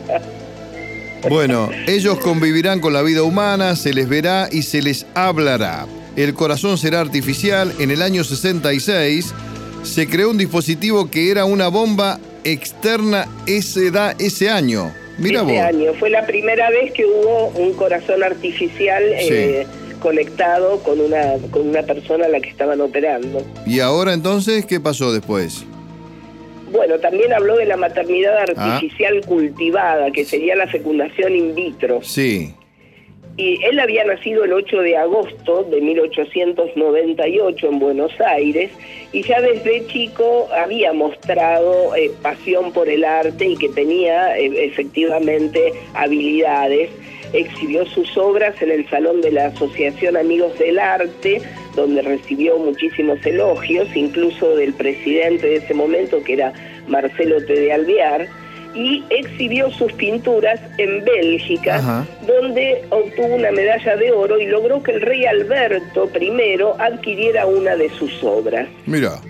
Bueno, 1.28 1.70
ellos 1.86 2.18
convivirán 2.18 2.80
con 2.80 2.92
la 2.92 3.00
vida 3.00 3.22
humana, 3.22 3.76
se 3.76 3.94
les 3.94 4.08
verá 4.08 4.48
y 4.50 4.62
se 4.62 4.82
les 4.82 5.06
hablará. 5.14 5.86
El 6.16 6.34
corazón 6.34 6.76
será 6.76 7.00
artificial. 7.00 7.72
En 7.78 7.90
el 7.90 8.02
año 8.02 8.22
66 8.22 9.34
se 9.82 10.08
creó 10.08 10.30
un 10.30 10.38
dispositivo 10.38 11.10
que 11.10 11.30
era 11.30 11.44
una 11.44 11.68
bomba 11.68 12.20
externa 12.44 13.26
ese, 13.46 13.90
da, 13.90 14.14
ese 14.18 14.50
año. 14.50 14.92
Mira 15.18 15.42
ese 15.42 15.60
año. 15.60 15.94
Fue 15.94 16.10
la 16.10 16.26
primera 16.26 16.68
vez 16.70 16.92
que 16.92 17.06
hubo 17.06 17.48
un 17.56 17.72
corazón 17.74 18.22
artificial 18.22 19.02
eh, 19.04 19.66
conectado 20.00 20.82
con 20.82 21.00
una, 21.00 21.34
con 21.50 21.68
una 21.68 21.82
persona 21.82 22.26
a 22.26 22.28
la 22.28 22.40
que 22.40 22.50
estaban 22.50 22.80
operando. 22.80 23.42
¿Y 23.66 23.80
ahora 23.80 24.12
entonces 24.12 24.66
qué 24.66 24.80
pasó 24.80 25.12
después? 25.12 25.64
Bueno, 26.72 26.98
también 26.98 27.32
habló 27.32 27.56
de 27.56 27.66
la 27.66 27.76
maternidad 27.76 28.34
ah. 28.56 28.76
artificial 28.76 29.20
cultivada, 29.26 30.10
que 30.10 30.24
sería 30.24 30.56
la 30.56 30.66
fecundación 30.66 31.34
in 31.34 31.54
vitro. 31.54 32.00
Sí 32.02 32.54
y 33.36 33.64
él 33.64 33.80
había 33.80 34.04
nacido 34.04 34.44
el 34.44 34.52
8 34.52 34.80
de 34.80 34.96
agosto 34.96 35.64
de 35.64 35.80
1898 35.80 37.68
en 37.68 37.78
Buenos 37.78 38.12
Aires 38.20 38.70
y 39.12 39.22
ya 39.22 39.40
desde 39.40 39.86
chico 39.86 40.48
había 40.52 40.92
mostrado 40.92 41.94
eh, 41.96 42.10
pasión 42.20 42.72
por 42.72 42.88
el 42.88 43.04
arte 43.04 43.46
y 43.46 43.56
que 43.56 43.70
tenía 43.70 44.36
eh, 44.36 44.66
efectivamente 44.66 45.72
habilidades. 45.94 46.90
Exhibió 47.32 47.86
sus 47.86 48.14
obras 48.18 48.60
en 48.60 48.70
el 48.70 48.86
Salón 48.90 49.22
de 49.22 49.32
la 49.32 49.46
Asociación 49.46 50.18
Amigos 50.18 50.58
del 50.58 50.78
Arte, 50.78 51.40
donde 51.74 52.02
recibió 52.02 52.58
muchísimos 52.58 53.24
elogios, 53.24 53.88
incluso 53.96 54.54
del 54.54 54.74
presidente 54.74 55.46
de 55.46 55.56
ese 55.56 55.72
momento, 55.72 56.22
que 56.22 56.34
era 56.34 56.52
Marcelo 56.88 57.38
T. 57.46 57.54
de 57.54 57.72
Alvear 57.72 58.28
y 58.74 59.04
exhibió 59.10 59.70
sus 59.70 59.92
pinturas 59.92 60.60
en 60.78 61.04
Bélgica, 61.04 62.06
donde 62.26 62.84
obtuvo 62.90 63.36
una 63.36 63.50
medalla 63.50 63.96
de 63.96 64.12
oro 64.12 64.38
y 64.38 64.46
logró 64.46 64.82
que 64.82 64.92
el 64.92 65.00
rey 65.00 65.24
Alberto 65.24 66.10
I 66.18 66.30
adquiriera 66.78 67.46
una 67.46 67.76
de 67.76 67.88
sus 67.90 68.22
obras. 68.22 68.68
Mira. 68.86 69.20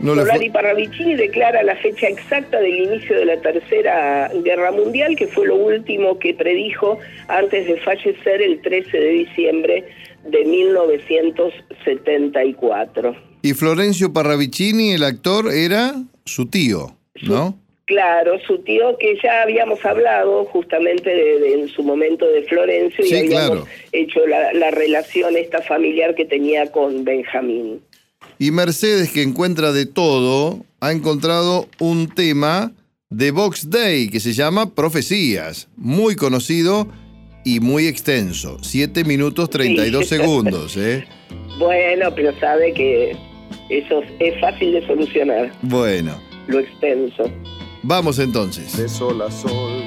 No 0.00 0.16
Solari 0.16 0.50
Parravicini 0.50 1.14
declara 1.14 1.62
la 1.62 1.76
fecha 1.76 2.08
exacta 2.08 2.60
del 2.60 2.76
inicio 2.76 3.16
de 3.16 3.24
la 3.24 3.40
Tercera 3.40 4.28
Guerra 4.44 4.70
Mundial, 4.72 5.16
que 5.16 5.28
fue 5.28 5.46
lo 5.46 5.56
último 5.56 6.18
que 6.18 6.34
predijo 6.34 6.98
antes 7.28 7.66
de 7.66 7.80
fallecer 7.80 8.42
el 8.42 8.60
13 8.60 8.98
de 8.98 9.10
diciembre 9.10 9.84
de 10.24 10.44
1974. 10.44 13.16
Y 13.40 13.54
Florencio 13.54 14.12
Parravicini, 14.12 14.92
el 14.92 15.04
actor, 15.04 15.50
era 15.52 15.94
su 16.24 16.46
tío, 16.46 16.96
¿no? 17.22 17.63
Claro, 17.86 18.38
su 18.46 18.58
tío 18.60 18.96
que 18.98 19.18
ya 19.22 19.42
habíamos 19.42 19.84
hablado 19.84 20.46
justamente 20.46 21.10
de, 21.10 21.52
en 21.52 21.68
su 21.68 21.82
momento 21.82 22.26
de 22.26 22.42
Florencio 22.44 23.04
y 23.04 23.14
habíamos 23.14 23.68
hecho 23.92 24.20
la, 24.26 24.70
relación 24.70 25.36
esta 25.36 25.60
familiar 25.60 26.14
que 26.14 26.24
tenía 26.24 26.72
con 26.72 27.04
Benjamín. 27.04 27.82
Y 28.38 28.50
Mercedes, 28.52 29.12
que 29.12 29.20
encuentra 29.20 29.72
de 29.72 29.84
todo, 29.84 30.64
ha 30.80 30.92
encontrado 30.92 31.68
un 31.78 32.08
tema 32.08 32.72
de 33.10 33.30
Vox 33.30 33.68
Day 33.68 34.08
que 34.08 34.18
se 34.18 34.32
llama 34.32 34.74
Profecías, 34.74 35.68
muy 35.76 36.16
conocido 36.16 36.88
y 37.44 37.60
muy 37.60 37.86
extenso, 37.86 38.58
7 38.62 39.04
minutos 39.04 39.50
32 39.50 40.06
segundos. 40.08 40.76
¿eh? 40.78 41.04
Bueno, 41.58 42.14
pero 42.14 42.32
sabe 42.40 42.72
que 42.72 43.14
eso 43.68 44.02
es 44.20 44.40
fácil 44.40 44.72
de 44.72 44.86
solucionar. 44.86 45.52
Bueno. 45.60 46.18
Lo 46.48 46.60
extenso. 46.60 47.30
Vamos 47.86 48.18
entonces. 48.18 48.78
De 48.78 48.88
sol 48.88 49.20
a 49.20 49.30
sol, 49.30 49.82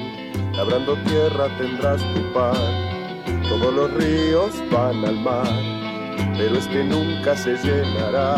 labrando 0.52 0.94
tierra 1.02 1.48
tendrás 1.58 2.00
tu 2.14 2.32
pan. 2.32 2.54
Todos 3.48 3.74
los 3.74 3.92
ríos 3.94 4.52
van 4.70 5.04
al 5.04 5.16
mar, 5.16 5.48
pero 6.36 6.58
este 6.58 6.84
nunca 6.84 7.36
se 7.36 7.56
llenará. 7.56 8.36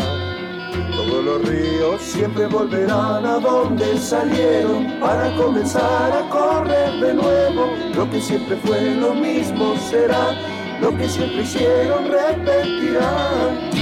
Todos 0.95 1.23
los 1.23 1.47
ríos 1.47 2.01
siempre 2.01 2.47
volverán 2.47 3.23
a 3.23 3.37
donde 3.37 3.99
salieron 3.99 4.99
para 4.99 5.31
comenzar 5.35 6.11
a 6.11 6.27
correr 6.29 6.99
de 6.99 7.13
nuevo. 7.13 7.67
Lo 7.95 8.09
que 8.09 8.19
siempre 8.19 8.57
fue 8.65 8.95
lo 8.95 9.13
mismo 9.13 9.75
será, 9.91 10.31
lo 10.81 10.97
que 10.97 11.07
siempre 11.07 11.43
hicieron 11.43 12.05
repetirán. 12.09 13.80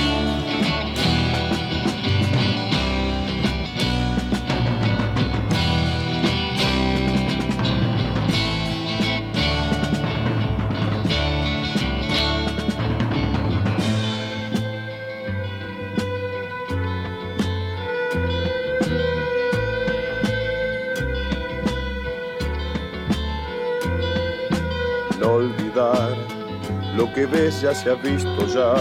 Que 27.20 27.26
ves 27.26 27.60
ya 27.60 27.76
se 27.76 27.90
ha 27.90 27.96
visto 27.96 28.48
ya, 28.48 28.74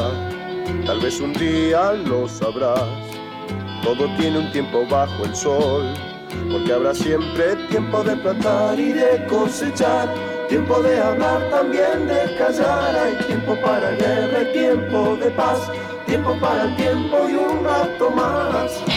tal 0.87 1.01
vez 1.01 1.21
un 1.21 1.33
día 1.33 1.95
lo 1.95 2.29
sabrás. 2.29 2.85
Todo 3.83 4.07
tiene 4.17 4.39
un 4.39 4.53
tiempo 4.53 4.87
bajo 4.89 5.25
el 5.25 5.35
sol, 5.35 5.83
porque 6.49 6.73
habrá 6.73 6.95
siempre 6.95 7.57
tiempo 7.69 8.05
de 8.05 8.15
plantar 8.17 8.79
y 8.79 8.93
de 8.93 9.27
cosechar. 9.27 10.09
Tiempo 10.49 10.81
de 10.83 11.01
hablar, 11.01 11.51
también 11.51 12.07
de 12.07 12.37
callar. 12.39 12.97
Hay 12.97 13.17
tiempo 13.27 13.57
para 13.61 13.91
guerra, 13.91 14.43
y 14.43 14.53
tiempo 14.53 15.17
de 15.17 15.31
paz. 15.31 15.71
Tiempo 16.07 16.39
para 16.41 16.65
el 16.65 16.77
tiempo 16.77 17.17
y 17.29 17.35
un 17.35 17.65
rato 17.65 18.11
más. 18.11 18.88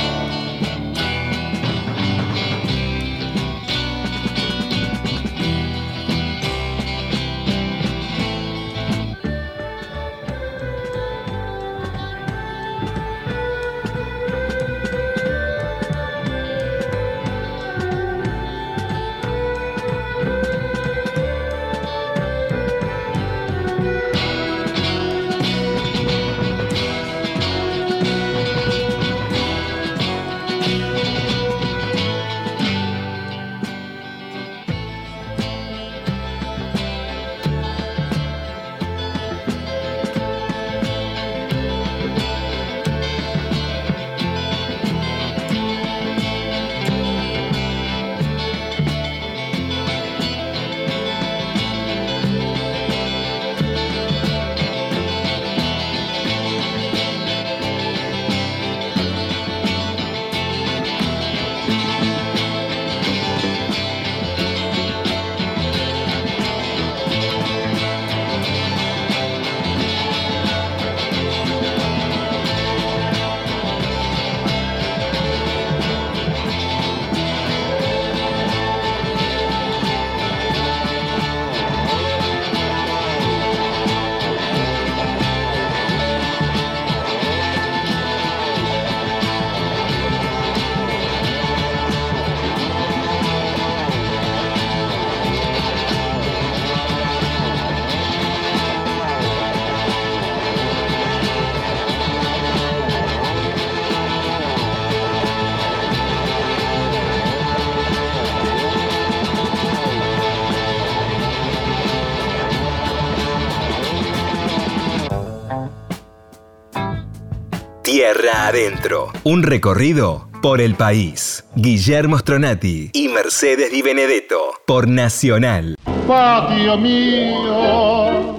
Tierra 118.21 118.47
Adentro. 118.47 119.11
Un 119.23 119.41
recorrido 119.41 120.27
por 120.43 120.61
el 120.61 120.75
país. 120.75 121.43
Guillermo 121.55 122.19
Stronati 122.19 122.91
y 122.93 123.07
Mercedes 123.07 123.71
Di 123.71 123.81
Benedetto 123.81 124.37
por 124.67 124.87
Nacional. 124.87 125.75
Patio 126.07 126.77
mío, 126.77 128.35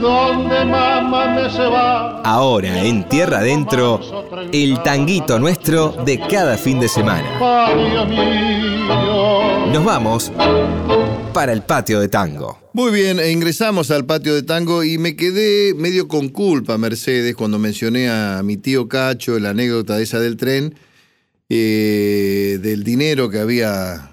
donde 0.00 0.64
mamá 0.64 1.26
me 1.36 1.48
se 1.50 1.66
va. 1.66 2.20
Ahora 2.22 2.82
en 2.82 3.08
Tierra 3.08 3.38
Adentro, 3.38 4.00
el 4.52 4.82
tanguito 4.82 5.38
nuestro 5.38 5.90
de 6.04 6.18
cada 6.18 6.56
fin 6.56 6.80
de 6.80 6.88
semana. 6.88 7.38
Patio 7.38 8.06
mío. 8.06 8.65
Nos 9.76 9.84
vamos 9.84 10.32
para 11.34 11.52
el 11.52 11.60
patio 11.60 12.00
de 12.00 12.08
tango. 12.08 12.58
Muy 12.72 12.90
bien, 12.92 13.20
e 13.20 13.30
ingresamos 13.30 13.90
al 13.90 14.06
patio 14.06 14.34
de 14.34 14.42
tango 14.42 14.82
y 14.82 14.96
me 14.96 15.16
quedé 15.16 15.74
medio 15.74 16.08
con 16.08 16.30
culpa, 16.30 16.78
Mercedes, 16.78 17.36
cuando 17.36 17.58
mencioné 17.58 18.08
a 18.08 18.40
mi 18.42 18.56
tío 18.56 18.88
Cacho, 18.88 19.38
la 19.38 19.50
anécdota 19.50 19.98
de 19.98 20.04
esa 20.04 20.18
del 20.18 20.38
tren, 20.38 20.76
eh, 21.50 22.58
del 22.62 22.84
dinero 22.84 23.28
que 23.28 23.38
había, 23.38 24.12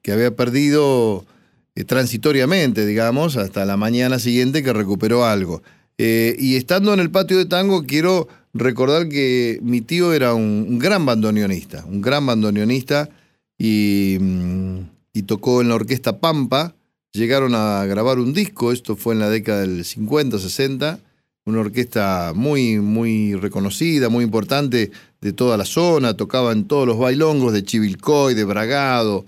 que 0.00 0.10
había 0.10 0.34
perdido 0.34 1.26
eh, 1.74 1.84
transitoriamente, 1.84 2.86
digamos, 2.86 3.36
hasta 3.36 3.66
la 3.66 3.76
mañana 3.76 4.18
siguiente 4.18 4.62
que 4.62 4.72
recuperó 4.72 5.26
algo. 5.26 5.62
Eh, 5.98 6.34
y 6.38 6.56
estando 6.56 6.94
en 6.94 7.00
el 7.00 7.10
patio 7.10 7.36
de 7.36 7.44
tango, 7.44 7.84
quiero 7.84 8.26
recordar 8.54 9.10
que 9.10 9.58
mi 9.60 9.82
tío 9.82 10.14
era 10.14 10.32
un, 10.32 10.78
gran 10.78 11.04
bandoneonista, 11.04 11.84
un 11.84 12.00
gran 12.00 12.24
bandoneonista 12.24 13.10
y, 13.58 14.16
mm, 14.18 14.93
y 15.14 15.22
tocó 15.22 15.62
en 15.62 15.68
la 15.70 15.76
orquesta 15.76 16.18
Pampa. 16.18 16.74
Llegaron 17.12 17.54
a 17.54 17.86
grabar 17.86 18.18
un 18.18 18.34
disco, 18.34 18.72
esto 18.72 18.96
fue 18.96 19.14
en 19.14 19.20
la 19.20 19.30
década 19.30 19.60
del 19.60 19.84
50, 19.84 20.38
60, 20.38 20.98
una 21.46 21.60
orquesta 21.60 22.32
muy, 22.34 22.80
muy 22.80 23.34
reconocida, 23.36 24.08
muy 24.08 24.24
importante 24.24 24.90
de 25.20 25.32
toda 25.32 25.56
la 25.56 25.64
zona, 25.64 26.16
tocaba 26.16 26.52
en 26.52 26.64
todos 26.66 26.86
los 26.86 26.98
bailongos 26.98 27.52
de 27.52 27.62
Chivilcoy, 27.62 28.34
de 28.34 28.44
Bragado, 28.44 29.24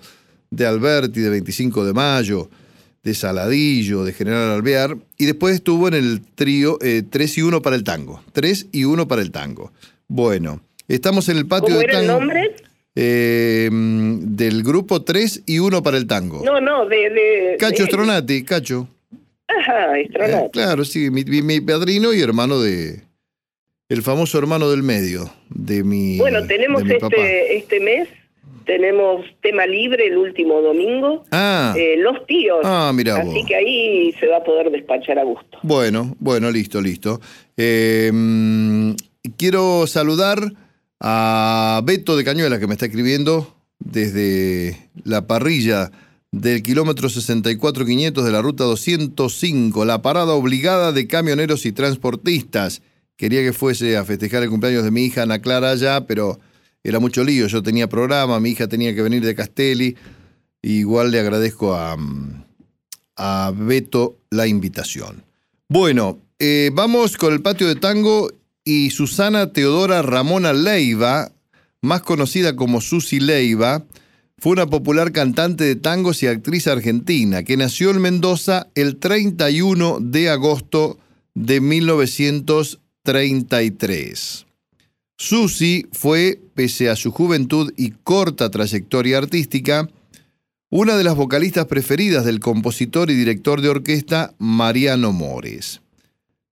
de 0.51 0.67
Alberti, 0.67 1.21
de 1.21 1.31
25 1.31 1.85
de 1.85 1.93
Mayo, 1.93 2.51
de 3.05 3.15
Saladillo, 3.15 4.03
de 4.03 4.13
General 4.13 4.51
Alvear, 4.51 4.97
y 5.17 5.27
después 5.27 5.55
estuvo 5.55 5.87
en 5.87 5.95
el 5.95 6.23
trío 6.35 6.79
3 6.81 7.39
y 7.39 7.43
1 7.43 7.63
para 7.63 7.77
el 7.77 7.85
tango. 7.85 8.21
3 8.33 8.67
y 8.73 8.85
1 8.85 9.07
para 9.07 9.23
el 9.23 9.31
tango. 9.31 9.71
Bueno, 10.09 10.61
estamos 10.89 11.29
en 11.29 11.37
el 11.37 11.47
patio 11.47 11.69
¿Cómo 11.69 11.79
de 11.79 11.85
era 11.85 12.01
el 12.01 12.07
tango. 12.09 12.19
nombre? 12.21 12.57
Eh, 12.97 13.69
del 13.73 14.63
grupo 14.63 15.03
3 15.03 15.43
y 15.47 15.59
1 15.61 15.83
para 15.83 15.97
el 15.99 16.07
tango. 16.07 16.43
No, 16.45 16.61
no, 16.61 16.87
de... 16.87 16.97
de 17.11 17.57
Cacho 17.59 17.85
de- 17.85 17.89
Stronati, 17.91 18.43
Cacho. 18.45 18.89
Ajá, 19.49 19.99
Eh, 19.99 20.09
Stronati. 20.11 20.51
claro, 20.51 20.85
sí, 20.85 21.11
mi, 21.11 21.61
padrino 21.61 22.13
y 22.13 22.21
hermano 22.21 22.59
de. 22.61 23.03
El 23.89 24.03
famoso 24.03 24.37
hermano 24.39 24.69
del 24.71 24.83
medio 24.83 25.31
de 25.51 25.85
mi. 25.85 26.19
Bueno, 26.19 26.45
tenemos 26.47 26.83
papá. 26.83 27.07
este, 27.15 27.57
este 27.59 27.79
mes, 27.81 28.09
tenemos 28.65 29.25
tema 29.43 29.65
libre 29.65 30.09
el 30.09 30.17
último 30.17 30.61
domingo, 30.61 31.25
Ah, 31.31 31.73
eh, 31.79 31.95
Los 31.99 32.27
Tíos. 32.27 32.59
Ah, 32.65 32.91
mirá 32.93 33.19
Así 33.19 33.45
que 33.47 33.55
ahí 33.55 34.13
se 34.19 34.27
va 34.27 34.39
a 34.39 34.43
poder 34.43 34.73
despachar 34.73 35.21
a 35.21 35.23
gusto. 35.23 35.59
bueno, 35.63 36.17
bueno, 36.19 36.51
listo, 36.51 36.81
listo. 36.81 37.21
Eh, 37.57 38.11
mm, 38.13 38.91
quiero 39.37 39.87
saludar 39.87 40.41
a 41.01 41.81
Beto 41.85 42.17
de 42.17 42.25
Cañuelas 42.25 42.59
que 42.59 42.67
me 42.67 42.75
está 42.75 42.87
escribiendo 42.87 43.55
desde 43.79 44.91
la 45.05 45.27
parrilla 45.27 45.91
del 46.33 46.63
kilómetro 46.63 47.09
64500 47.09 48.25
de 48.25 48.31
la 48.33 48.43
ruta 48.43 48.65
205, 48.65 49.85
la 49.85 50.03
parada 50.03 50.33
obligada 50.33 50.93
de 50.93 51.07
camioneros 51.07 51.67
y 51.67 51.73
transportistas. 51.73 52.83
quería 53.17 53.43
que 53.43 53.53
fuese 53.53 53.97
a 53.97 54.05
festejar 54.05 54.43
el 54.43 54.51
cumpleaños 54.51 54.85
de 54.85 54.91
mi 54.91 55.05
hija 55.05 55.23
Ana 55.23 55.41
Clara 55.41 55.71
allá, 55.71 56.07
pero 56.07 56.39
era 56.85 57.01
mucho 57.01 57.25
lío. 57.25 57.47
Yo 57.47 57.63
tenía 57.63 57.89
programa, 57.89 58.39
mi 58.41 58.51
hija 58.51 58.69
tenía 58.69 58.95
que 58.95 59.03
venir 59.03 59.25
de 59.25 59.35
Castelli. 59.35 59.97
Igual 60.63 61.11
le 61.11 61.21
agradezco 61.21 61.75
a, 61.75 61.97
a 63.17 63.53
Beto 63.55 64.19
la 64.31 64.47
invitación. 64.47 65.25
Bueno, 65.69 66.19
eh, 66.39 66.71
vamos 66.73 67.17
con 67.17 67.33
el 67.33 67.41
patio 67.41 67.67
de 67.67 67.77
tango 67.77 68.31
y 68.67 68.91
Susana 68.91 69.51
Teodora 69.53 70.03
Ramona 70.03 70.53
Leiva, 70.53 71.33
más 71.81 72.03
conocida 72.03 72.55
como 72.57 72.83
Susi 72.83 73.21
Leiva, 73.21 73.87
fue 74.39 74.53
una 74.53 74.67
popular 74.67 75.13
cantante 75.13 75.65
de 75.65 75.77
tangos 75.77 76.23
y 76.23 76.27
actriz 76.27 76.67
argentina 76.67 77.43
que 77.45 77.57
nació 77.57 77.91
en 77.91 78.03
Mendoza 78.03 78.67
el 78.75 78.97
31 78.97 80.01
de 80.01 80.29
agosto 80.31 80.99
de 81.35 81.61
1933. 81.61 84.47
Susi 85.17 85.87
fue, 85.93 86.41
pese 86.55 86.91
a 86.91 86.97
su 86.97 87.13
juventud 87.13 87.73
y 87.77 87.93
corta 87.93 88.51
trayectoria 88.51 89.19
artística, 89.19 89.89
una 90.71 90.97
de 90.97 91.05
las 91.05 91.15
vocalistas 91.15 91.67
preferidas 91.67 92.25
del 92.25 92.41
compositor 92.41 93.13
y 93.13 93.15
director 93.15 93.61
de 93.61 93.69
orquesta 93.69 94.35
Mariano 94.39 95.13
Mores. 95.13 95.83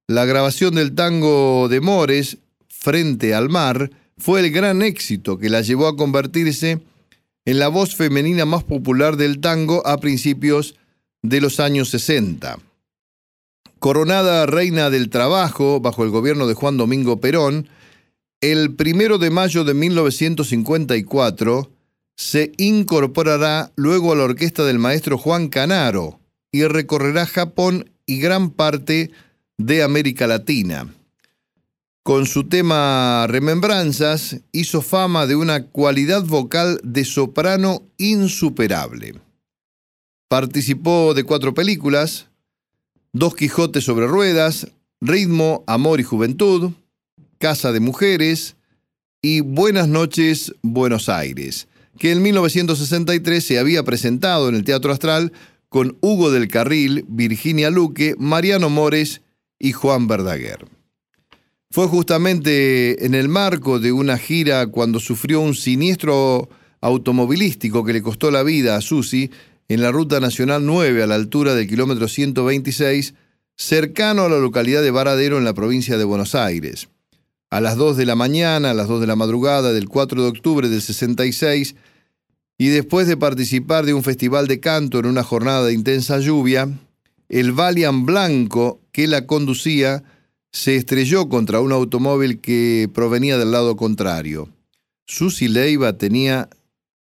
La 0.07 0.27
grabación 0.27 0.75
del 0.75 0.95
tango 0.95 1.69
de 1.71 1.81
Mores, 1.81 2.37
Frente 2.69 3.35
al 3.35 3.49
Mar, 3.49 3.91
fue 4.19 4.41
el 4.41 4.51
gran 4.51 4.83
éxito 4.83 5.39
que 5.39 5.49
la 5.49 5.63
llevó 5.63 5.87
a 5.87 5.97
convertirse 5.97 6.83
en 7.47 7.59
la 7.59 7.69
voz 7.69 7.97
femenina 7.97 8.45
más 8.45 8.65
popular 8.65 9.17
del 9.17 9.41
tango 9.41 9.87
a 9.87 9.97
principios 9.97 10.75
de 11.23 11.41
los 11.41 11.59
años 11.59 11.89
60. 11.89 12.59
Coronada 13.79 14.45
reina 14.45 14.91
del 14.91 15.09
trabajo 15.09 15.81
bajo 15.81 16.05
el 16.05 16.11
gobierno 16.11 16.47
de 16.47 16.53
Juan 16.53 16.77
Domingo 16.77 17.19
Perón, 17.19 17.71
el 18.43 18.75
primero 18.75 19.17
de 19.17 19.31
mayo 19.31 19.65
de 19.65 19.73
1954 19.73 21.71
se 22.15 22.53
incorporará 22.59 23.73
luego 23.75 24.13
a 24.13 24.17
la 24.17 24.25
orquesta 24.25 24.67
del 24.67 24.79
maestro 24.79 25.17
Juan 25.17 25.49
Canaro 25.49 26.21
y 26.53 26.65
recorrerá 26.65 27.25
Japón 27.25 27.91
y 28.05 28.21
gran 28.21 28.51
parte 28.51 28.93
de 28.93 29.24
América 29.85 30.27
Latina. 30.27 30.93
Con 32.03 32.27
su 32.27 32.45
tema 32.45 33.27
Remembranzas 33.29 34.41
hizo 34.53 34.83
fama 34.83 35.27
de 35.27 35.37
una 35.37 35.67
cualidad 35.67 36.25
vocal 36.25 36.81
de 36.83 37.05
soprano 37.05 37.83
insuperable. 37.97 39.15
Participó 40.29 41.15
de 41.15 41.25
cuatro 41.25 41.55
películas, 41.55 42.27
Dos 43.13 43.37
Quijotes 43.37 43.85
sobre 43.85 44.07
Ruedas, 44.07 44.67
Ritmo, 45.01 45.65
Amor 45.67 46.01
y 46.01 46.03
Juventud, 46.03 46.73
Casa 47.39 47.73
de 47.73 47.81
Mujeres 47.81 48.57
y 49.23 49.41
Buenas 49.41 49.89
noches, 49.89 50.53
Buenos 50.63 51.09
Aires, 51.09 51.69
que 51.99 52.11
en 52.11 52.23
1963 52.23 53.45
se 53.45 53.59
había 53.59 53.83
presentado 53.85 54.49
en 54.49 54.57
el 54.57 54.65
Teatro 54.65 54.93
Astral 54.93 55.33
con 55.69 55.97
Hugo 56.01 56.31
del 56.31 56.49
Carril, 56.49 57.05
Virginia 57.09 57.71
Luque, 57.71 58.15
Mariano 58.19 58.69
Mores 58.69 59.23
y 59.59 59.73
Juan 59.73 60.07
Verdaguer. 60.07 60.67
Fue 61.71 61.89
justamente 61.89 63.05
en 63.05 63.15
el 63.15 63.29
marco 63.29 63.81
de 63.81 63.91
una 63.91 64.17
gira 64.17 64.67
cuando 64.69 65.01
sufrió 65.01 65.41
un 65.41 65.55
siniestro 65.55 66.49
automovilístico 66.81 67.85
que 67.85 67.93
le 67.93 68.03
costó 68.03 68.31
la 68.31 68.43
vida 68.43 68.77
a 68.77 68.81
Susi 68.81 69.31
en 69.69 69.81
la 69.81 69.91
Ruta 69.91 70.21
Nacional 70.21 70.65
9 70.67 71.03
a 71.03 71.07
la 71.07 71.15
altura 71.15 71.55
del 71.55 71.67
kilómetro 71.67 72.07
126, 72.07 73.15
cercano 73.57 74.23
a 74.23 74.29
la 74.29 74.39
localidad 74.39 74.83
de 74.83 74.91
Varadero 74.91 75.39
en 75.39 75.45
la 75.45 75.55
provincia 75.55 75.97
de 75.97 76.05
Buenos 76.05 76.35
Aires. 76.35 76.89
A 77.51 77.61
las 77.61 77.77
2 77.77 77.97
de 77.97 78.07
la 78.07 78.15
mañana, 78.15 78.71
a 78.71 78.75
las 78.75 78.89
2 78.89 79.01
de 79.01 79.07
la 79.07 79.17
madrugada 79.17 79.73
del 79.73 79.89
4 79.89 80.23
de 80.23 80.29
octubre 80.29 80.69
del 80.69 80.83
66, 80.83 81.75
y 82.59 82.69
después 82.69 83.09
de 83.09 83.17
participar 83.17 83.85
de 83.85 83.95
un 83.95 84.03
festival 84.03 84.47
de 84.47 84.61
canto 84.61 84.99
en 84.99 85.07
una 85.07 85.25
jornada 85.25 85.65
de 85.65 85.73
intensa 85.73 86.19
lluvia, 86.19 86.69
el 87.35 87.51
Valiant 87.51 88.07
Blanco 88.07 88.81
que 88.93 89.09
la 89.09 89.27
conducía 89.27 90.05
se 90.53 90.77
estrelló 90.77 91.29
contra 91.29 91.61
un 91.61 91.73
automóvil 91.73 92.41
que 92.41 92.89
provenía 92.95 93.37
del 93.37 93.51
lado 93.51 93.75
contrario. 93.75 94.49
Susi 95.05 95.49
Leiva 95.49 95.99
tenía 95.99 96.49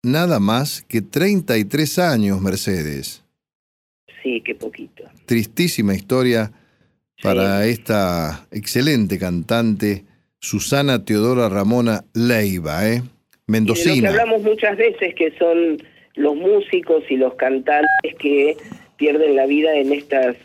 nada 0.02 0.40
más 0.40 0.84
que 0.88 1.02
33 1.02 2.00
años, 2.00 2.40
Mercedes. 2.40 3.26
Sí, 4.24 4.42
qué 4.46 4.56
poquito. 4.56 5.04
Tristísima 5.26 5.96
historia 5.96 6.54
para 7.22 7.66
esta 7.66 8.48
excelente 8.52 9.20
cantante 9.20 10.06
Susana 10.40 11.04
Teodora 11.04 11.50
Ramona 11.50 12.06
Leiva, 12.14 12.88
¿eh? 12.88 13.04
Mendocina. 13.48 13.96
Y 13.96 14.00
de 14.00 14.08
lo 14.08 14.14
que 14.14 14.22
hablamos 14.22 14.44
muchas 14.44 14.78
veces 14.78 15.14
que 15.14 15.38
son 15.38 15.78
los 16.16 16.36
músicos 16.38 17.04
y 17.10 17.18
los 17.18 17.36
cantantes 17.36 18.16
que 18.18 18.56
pierden 19.02 19.36
la 19.36 19.48
vida 19.48 19.74
en 19.74 19.92
estas 19.92 20.36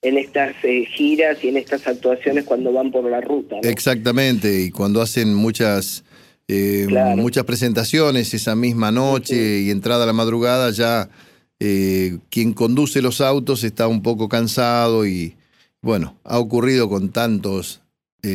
en 0.00 0.16
estas 0.16 0.54
eh, 0.62 0.86
giras 0.86 1.36
y 1.42 1.48
en 1.48 1.58
estas 1.58 1.86
actuaciones 1.86 2.44
cuando 2.44 2.72
van 2.72 2.90
por 2.90 3.04
la 3.10 3.20
ruta. 3.20 3.56
Exactamente, 3.62 4.62
y 4.62 4.70
cuando 4.70 5.02
hacen 5.02 5.34
muchas 5.34 6.02
eh, 6.48 6.86
muchas 7.16 7.44
presentaciones 7.44 8.32
esa 8.32 8.56
misma 8.56 8.90
noche 8.90 9.60
y 9.60 9.70
entrada 9.70 10.04
a 10.04 10.06
la 10.06 10.12
madrugada 10.12 10.70
ya 10.70 11.10
eh, 11.58 12.18
quien 12.30 12.52
conduce 12.54 13.02
los 13.02 13.20
autos 13.20 13.64
está 13.64 13.86
un 13.86 14.00
poco 14.02 14.28
cansado 14.28 15.06
y 15.06 15.34
bueno, 15.82 16.16
ha 16.24 16.38
ocurrido 16.38 16.88
con 16.88 17.10
tantos 17.10 17.82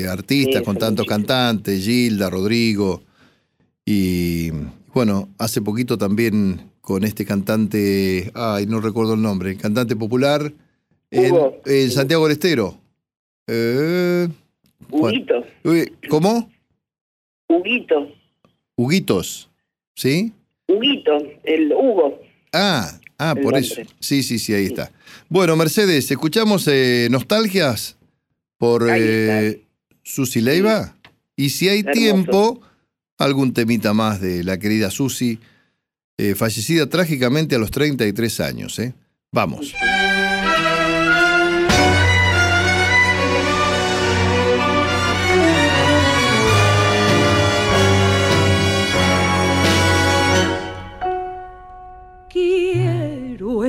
artistas, 0.07 0.61
con 0.61 0.77
tantos 0.77 1.05
cantantes, 1.05 1.83
Gilda, 1.83 2.29
Rodrigo 2.29 3.01
y 3.85 4.51
bueno, 4.93 5.27
hace 5.37 5.61
poquito 5.61 5.97
también 5.97 6.70
con 6.81 7.03
este 7.03 7.25
cantante, 7.25 8.31
ay, 8.33 8.65
no 8.65 8.81
recuerdo 8.81 9.13
el 9.13 9.21
nombre, 9.21 9.55
cantante 9.55 9.95
popular 9.95 10.51
en, 11.11 11.91
Santiago 11.91 12.23
del 12.25 12.33
Estero. 12.33 12.77
Eh, 13.47 14.27
Huguito. 14.89 15.45
¿Cómo? 16.09 16.49
Huguito. 17.47 18.11
Huguitos, 18.75 19.49
¿sí? 19.95 20.33
Huguito, 20.67 21.17
el 21.43 21.71
Hugo. 21.71 22.19
Ah, 22.51 22.99
ah, 23.17 23.35
por 23.41 23.57
eso. 23.57 23.81
Sí, 23.99 24.23
sí, 24.23 24.39
sí, 24.39 24.53
ahí 24.53 24.65
está. 24.65 24.91
Bueno, 25.29 25.55
Mercedes, 25.55 26.09
¿escuchamos 26.09 26.67
eh, 26.67 27.07
nostalgias 27.11 27.97
por 28.57 28.87
eh, 28.89 29.61
Susi 30.03 30.41
Leiva? 30.41 30.95
Y 31.35 31.49
si 31.49 31.69
hay 31.69 31.83
tiempo, 31.83 32.61
algún 33.17 33.53
temita 33.53 33.93
más 33.93 34.19
de 34.21 34.43
la 34.43 34.57
querida 34.57 34.89
Susi, 34.89 35.39
eh, 36.17 36.35
fallecida 36.35 36.87
trágicamente 36.87 37.55
a 37.55 37.59
los 37.59 37.71
33 37.71 38.39
años. 38.39 38.79
¿eh? 38.79 38.93
Vamos. 39.31 39.73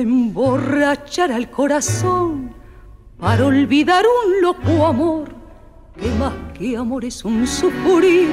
emborrachar 0.03 1.31
al 1.31 1.49
corazón 1.49 2.53
para 3.17 3.45
olvidar 3.45 4.03
un 4.05 4.41
loco 4.41 4.85
amor 4.85 5.29
que 5.99 6.09
más 6.19 6.33
que 6.57 6.75
amor 6.75 7.05
es 7.05 7.23
un 7.23 7.47
sufrir. 7.47 8.29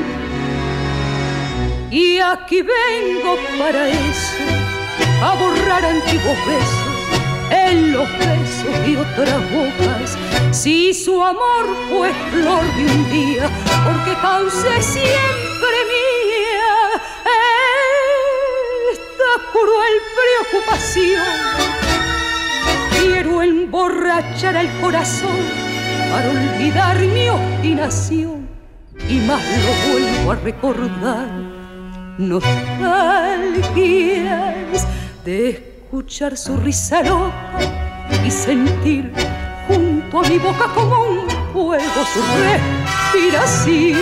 Y 1.90 2.18
aquí 2.18 2.62
vengo 2.62 3.36
para 3.58 3.88
eso, 3.88 4.36
a 5.22 5.34
borrar 5.34 5.84
antiguos 5.84 6.38
besos 6.46 6.90
en 7.50 7.92
los 7.92 8.08
besos 8.18 8.86
de 8.86 8.96
otras 8.96 9.52
bocas. 9.52 10.18
Si 10.52 10.94
su 10.94 11.22
amor 11.22 11.66
fue 11.88 12.12
flor 12.30 12.64
de 12.76 12.84
un 12.84 13.10
día, 13.10 13.50
porque 13.84 14.14
cause 14.20 14.82
siempre 14.82 15.76
mía 15.88 16.20
cruel 19.52 19.96
preocupación. 20.20 21.26
Quiero 23.00 23.42
emborrachar 23.42 24.56
al 24.56 24.68
corazón 24.80 25.40
para 26.10 26.28
olvidar 26.30 26.98
mi 26.98 27.28
obstinación 27.28 28.48
y 29.08 29.18
más 29.20 29.42
lo 29.42 29.92
vuelvo 29.92 30.32
a 30.32 30.34
recordar. 30.36 31.49
Nostalgias 32.20 33.56
de 35.24 35.48
escuchar 35.48 36.36
su 36.36 36.54
risa 36.58 37.02
loca 37.02 37.58
y 38.22 38.30
sentir 38.30 39.10
junto 39.66 40.20
a 40.20 40.28
mi 40.28 40.36
boca 40.36 40.66
como 40.74 41.02
un 41.02 41.30
fuego 41.50 42.04
su 42.12 42.20
respiración. 43.14 43.96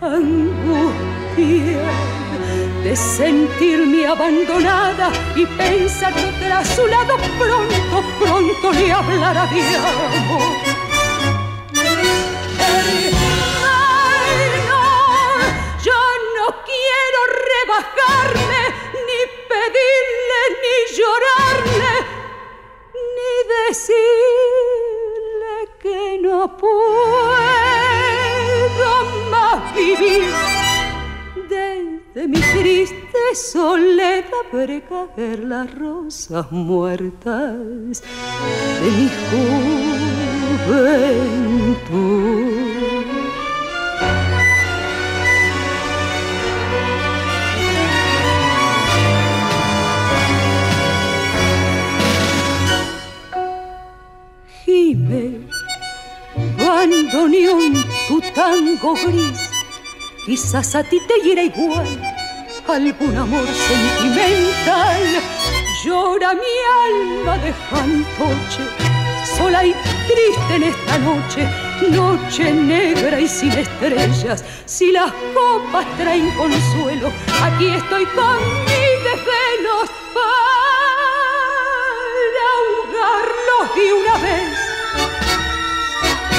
Angustia 0.00 1.82
de 2.82 2.96
sentirme 2.96 4.06
abandonada 4.06 5.10
y 5.36 5.44
pensar 5.44 6.14
que 6.14 6.32
tras 6.40 6.66
su 6.68 6.86
lado 6.86 7.18
pronto, 7.38 8.02
pronto 8.18 8.72
le 8.72 8.90
hablará 8.90 9.46
de 9.48 9.60
amor. 9.76 10.63
ni 19.06 19.20
pedirle, 19.48 20.42
ni 20.62 20.76
llorarle, 20.96 21.94
ni 23.16 23.32
decirle 23.52 25.56
que 25.82 26.00
no 26.22 26.38
puedo 26.56 26.72
más 29.30 29.58
vivir. 29.74 30.24
Desde 31.48 32.22
mi 32.28 32.40
triste 32.40 33.22
soledad 33.34 34.44
veré 34.52 34.78
caer 34.82 35.40
las 35.40 35.74
rosas 35.74 36.52
muertas 36.52 38.02
de 38.80 38.88
mi 38.96 39.08
juventud. 41.86 42.93
Bandoneón, 56.86 57.84
tu 58.08 58.20
tango 58.34 58.94
gris, 58.94 59.50
quizás 60.26 60.74
a 60.74 60.82
ti 60.82 61.00
te 61.08 61.26
hiera 61.26 61.42
igual 61.42 61.88
algún 62.68 63.16
amor 63.16 63.46
sentimental. 63.46 65.02
Llora 65.84 66.34
mi 66.34 66.56
alma 66.88 67.38
de 67.38 67.52
fantoche, 67.52 68.64
sola 69.36 69.64
y 69.64 69.74
triste 70.08 70.54
en 70.56 70.62
esta 70.62 70.98
noche, 70.98 71.46
noche 71.90 72.52
negra 72.52 73.20
y 73.20 73.28
sin 73.28 73.52
estrellas. 73.52 74.44
Si 74.64 74.92
las 74.92 75.12
copas 75.34 75.86
traen 75.98 76.30
consuelo, 76.36 77.12
aquí 77.42 77.66
estoy 77.66 78.06
con 78.06 78.38
mi 78.64 78.84
desvelos 79.04 79.90
para 80.14 80.44
ahogarlos 82.54 83.74
de 83.76 83.92
una 83.92 84.18
vez. 84.18 84.43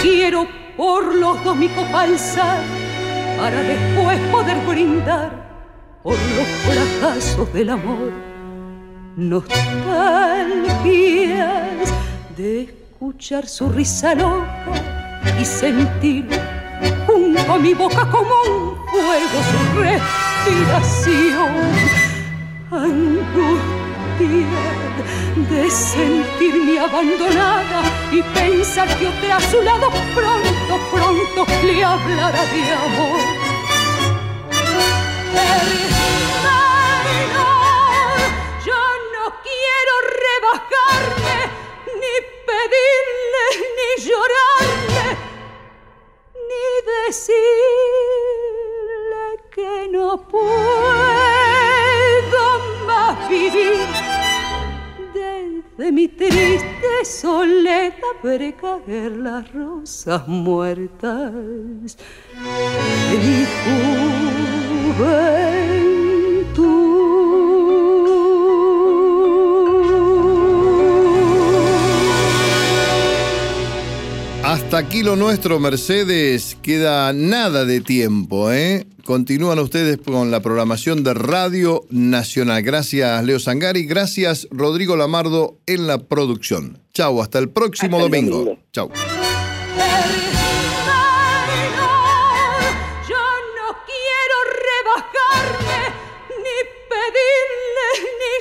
Quiero 0.06 0.48
por 0.78 1.16
los 1.16 1.44
dos 1.44 1.58
mi 1.58 1.68
copa 1.68 2.02
alzar 2.02 2.62
para 3.40 3.60
después 3.64 4.20
poder 4.32 4.58
brindar 4.68 5.32
por 6.04 6.14
los 6.14 6.48
fracasos 6.64 7.52
del 7.52 7.72
amor. 7.72 8.14
Nostalgias 9.16 9.64
de 12.38 12.62
escuchar 12.62 13.48
su 13.48 13.68
risa 13.70 14.14
loca 14.14 14.46
y 15.42 15.44
sentir 15.44 16.28
junto 17.08 17.54
a 17.54 17.58
mi 17.58 17.74
boca 17.74 18.08
como 18.08 18.30
un 18.44 18.76
fuego 18.86 19.42
su 19.50 19.58
respiración. 19.82 21.50
Angustia 22.70 24.06
de 25.50 25.70
sentirme 25.72 26.78
abandonada 26.80 27.82
y 28.12 28.22
pensar 28.66 28.90
que 28.98 29.32
a 29.32 29.40
su 29.40 29.62
lado 29.62 29.90
pronto, 30.16 30.80
pronto 30.92 31.46
le 31.64 31.84
hablará 31.84 32.46
de 32.46 32.74
amor 32.74 33.20
yo 38.66 38.82
no 39.14 39.26
quiero 39.46 39.94
rebajarme, 40.24 41.38
ni 42.02 42.16
pedirle, 42.48 43.46
ni 43.78 43.90
llorarle, 44.06 45.08
ni 46.50 46.66
decirle 47.06 47.36
que 49.54 49.74
no 49.92 50.08
puedo 50.28 50.46
más 52.88 53.14
vivir. 53.30 54.05
Desde 55.78 55.92
mi 55.92 56.08
triste 56.08 57.04
soledad 57.04 58.16
veré 58.24 58.56
caer 58.56 59.12
las 59.12 59.52
rosas 59.52 60.26
muertas 60.26 61.98
de 63.12 63.18
mi 63.18 63.46
Hasta 74.56 74.78
aquí 74.78 75.04
lo 75.04 75.18
nuestro, 75.18 75.60
Mercedes. 75.60 76.56
Queda 76.62 77.12
nada 77.12 77.66
de 77.66 77.82
tiempo, 77.82 78.54
¿eh? 78.54 78.88
Continúan 79.04 79.60
ustedes 79.60 79.98
con 79.98 80.32
la 80.32 80.40
programación 80.40 81.04
de 81.04 81.14
Radio 81.14 81.84
Nacional. 81.90 82.64
Gracias, 82.64 83.22
Leo 83.26 83.38
Sangari. 83.38 83.84
Gracias, 83.86 84.48
Rodrigo 84.52 84.96
Lamardo, 84.96 85.58
en 85.66 85.88
la 85.88 85.98
producción. 85.98 86.80
Chau, 86.94 87.22
hasta 87.22 87.38
el 87.40 87.50
próximo 87.50 88.00
domingo. 88.00 88.58
Chau. 88.72 88.90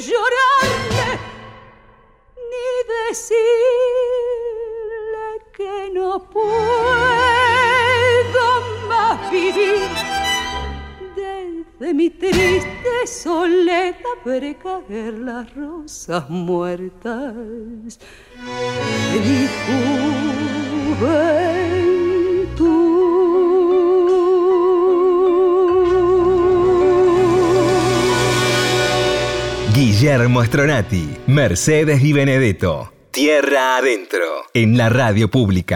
llorarle 0.06 1.18
ni 2.36 2.66
decirle 3.08 4.03
que 5.56 5.90
no 5.92 6.28
puedo 6.30 6.44
más 8.88 9.30
vivir. 9.30 9.88
Desde 11.14 11.94
mi 11.94 12.10
triste 12.10 13.06
soledad 13.06 13.94
veré 14.24 14.56
caer 14.56 15.14
las 15.14 15.54
rosas 15.54 16.28
muertas 16.28 17.34
de 17.34 19.20
mi 19.20 19.48
juventud. 20.96 21.44
Guillermo 29.74 30.44
Stronati, 30.44 31.16
Mercedes 31.26 32.02
y 32.02 32.12
Benedetto. 32.12 32.93
Tierra 33.14 33.76
adentro, 33.76 34.24
en 34.54 34.76
la 34.76 34.88
radio 34.88 35.30
pública. 35.30 35.72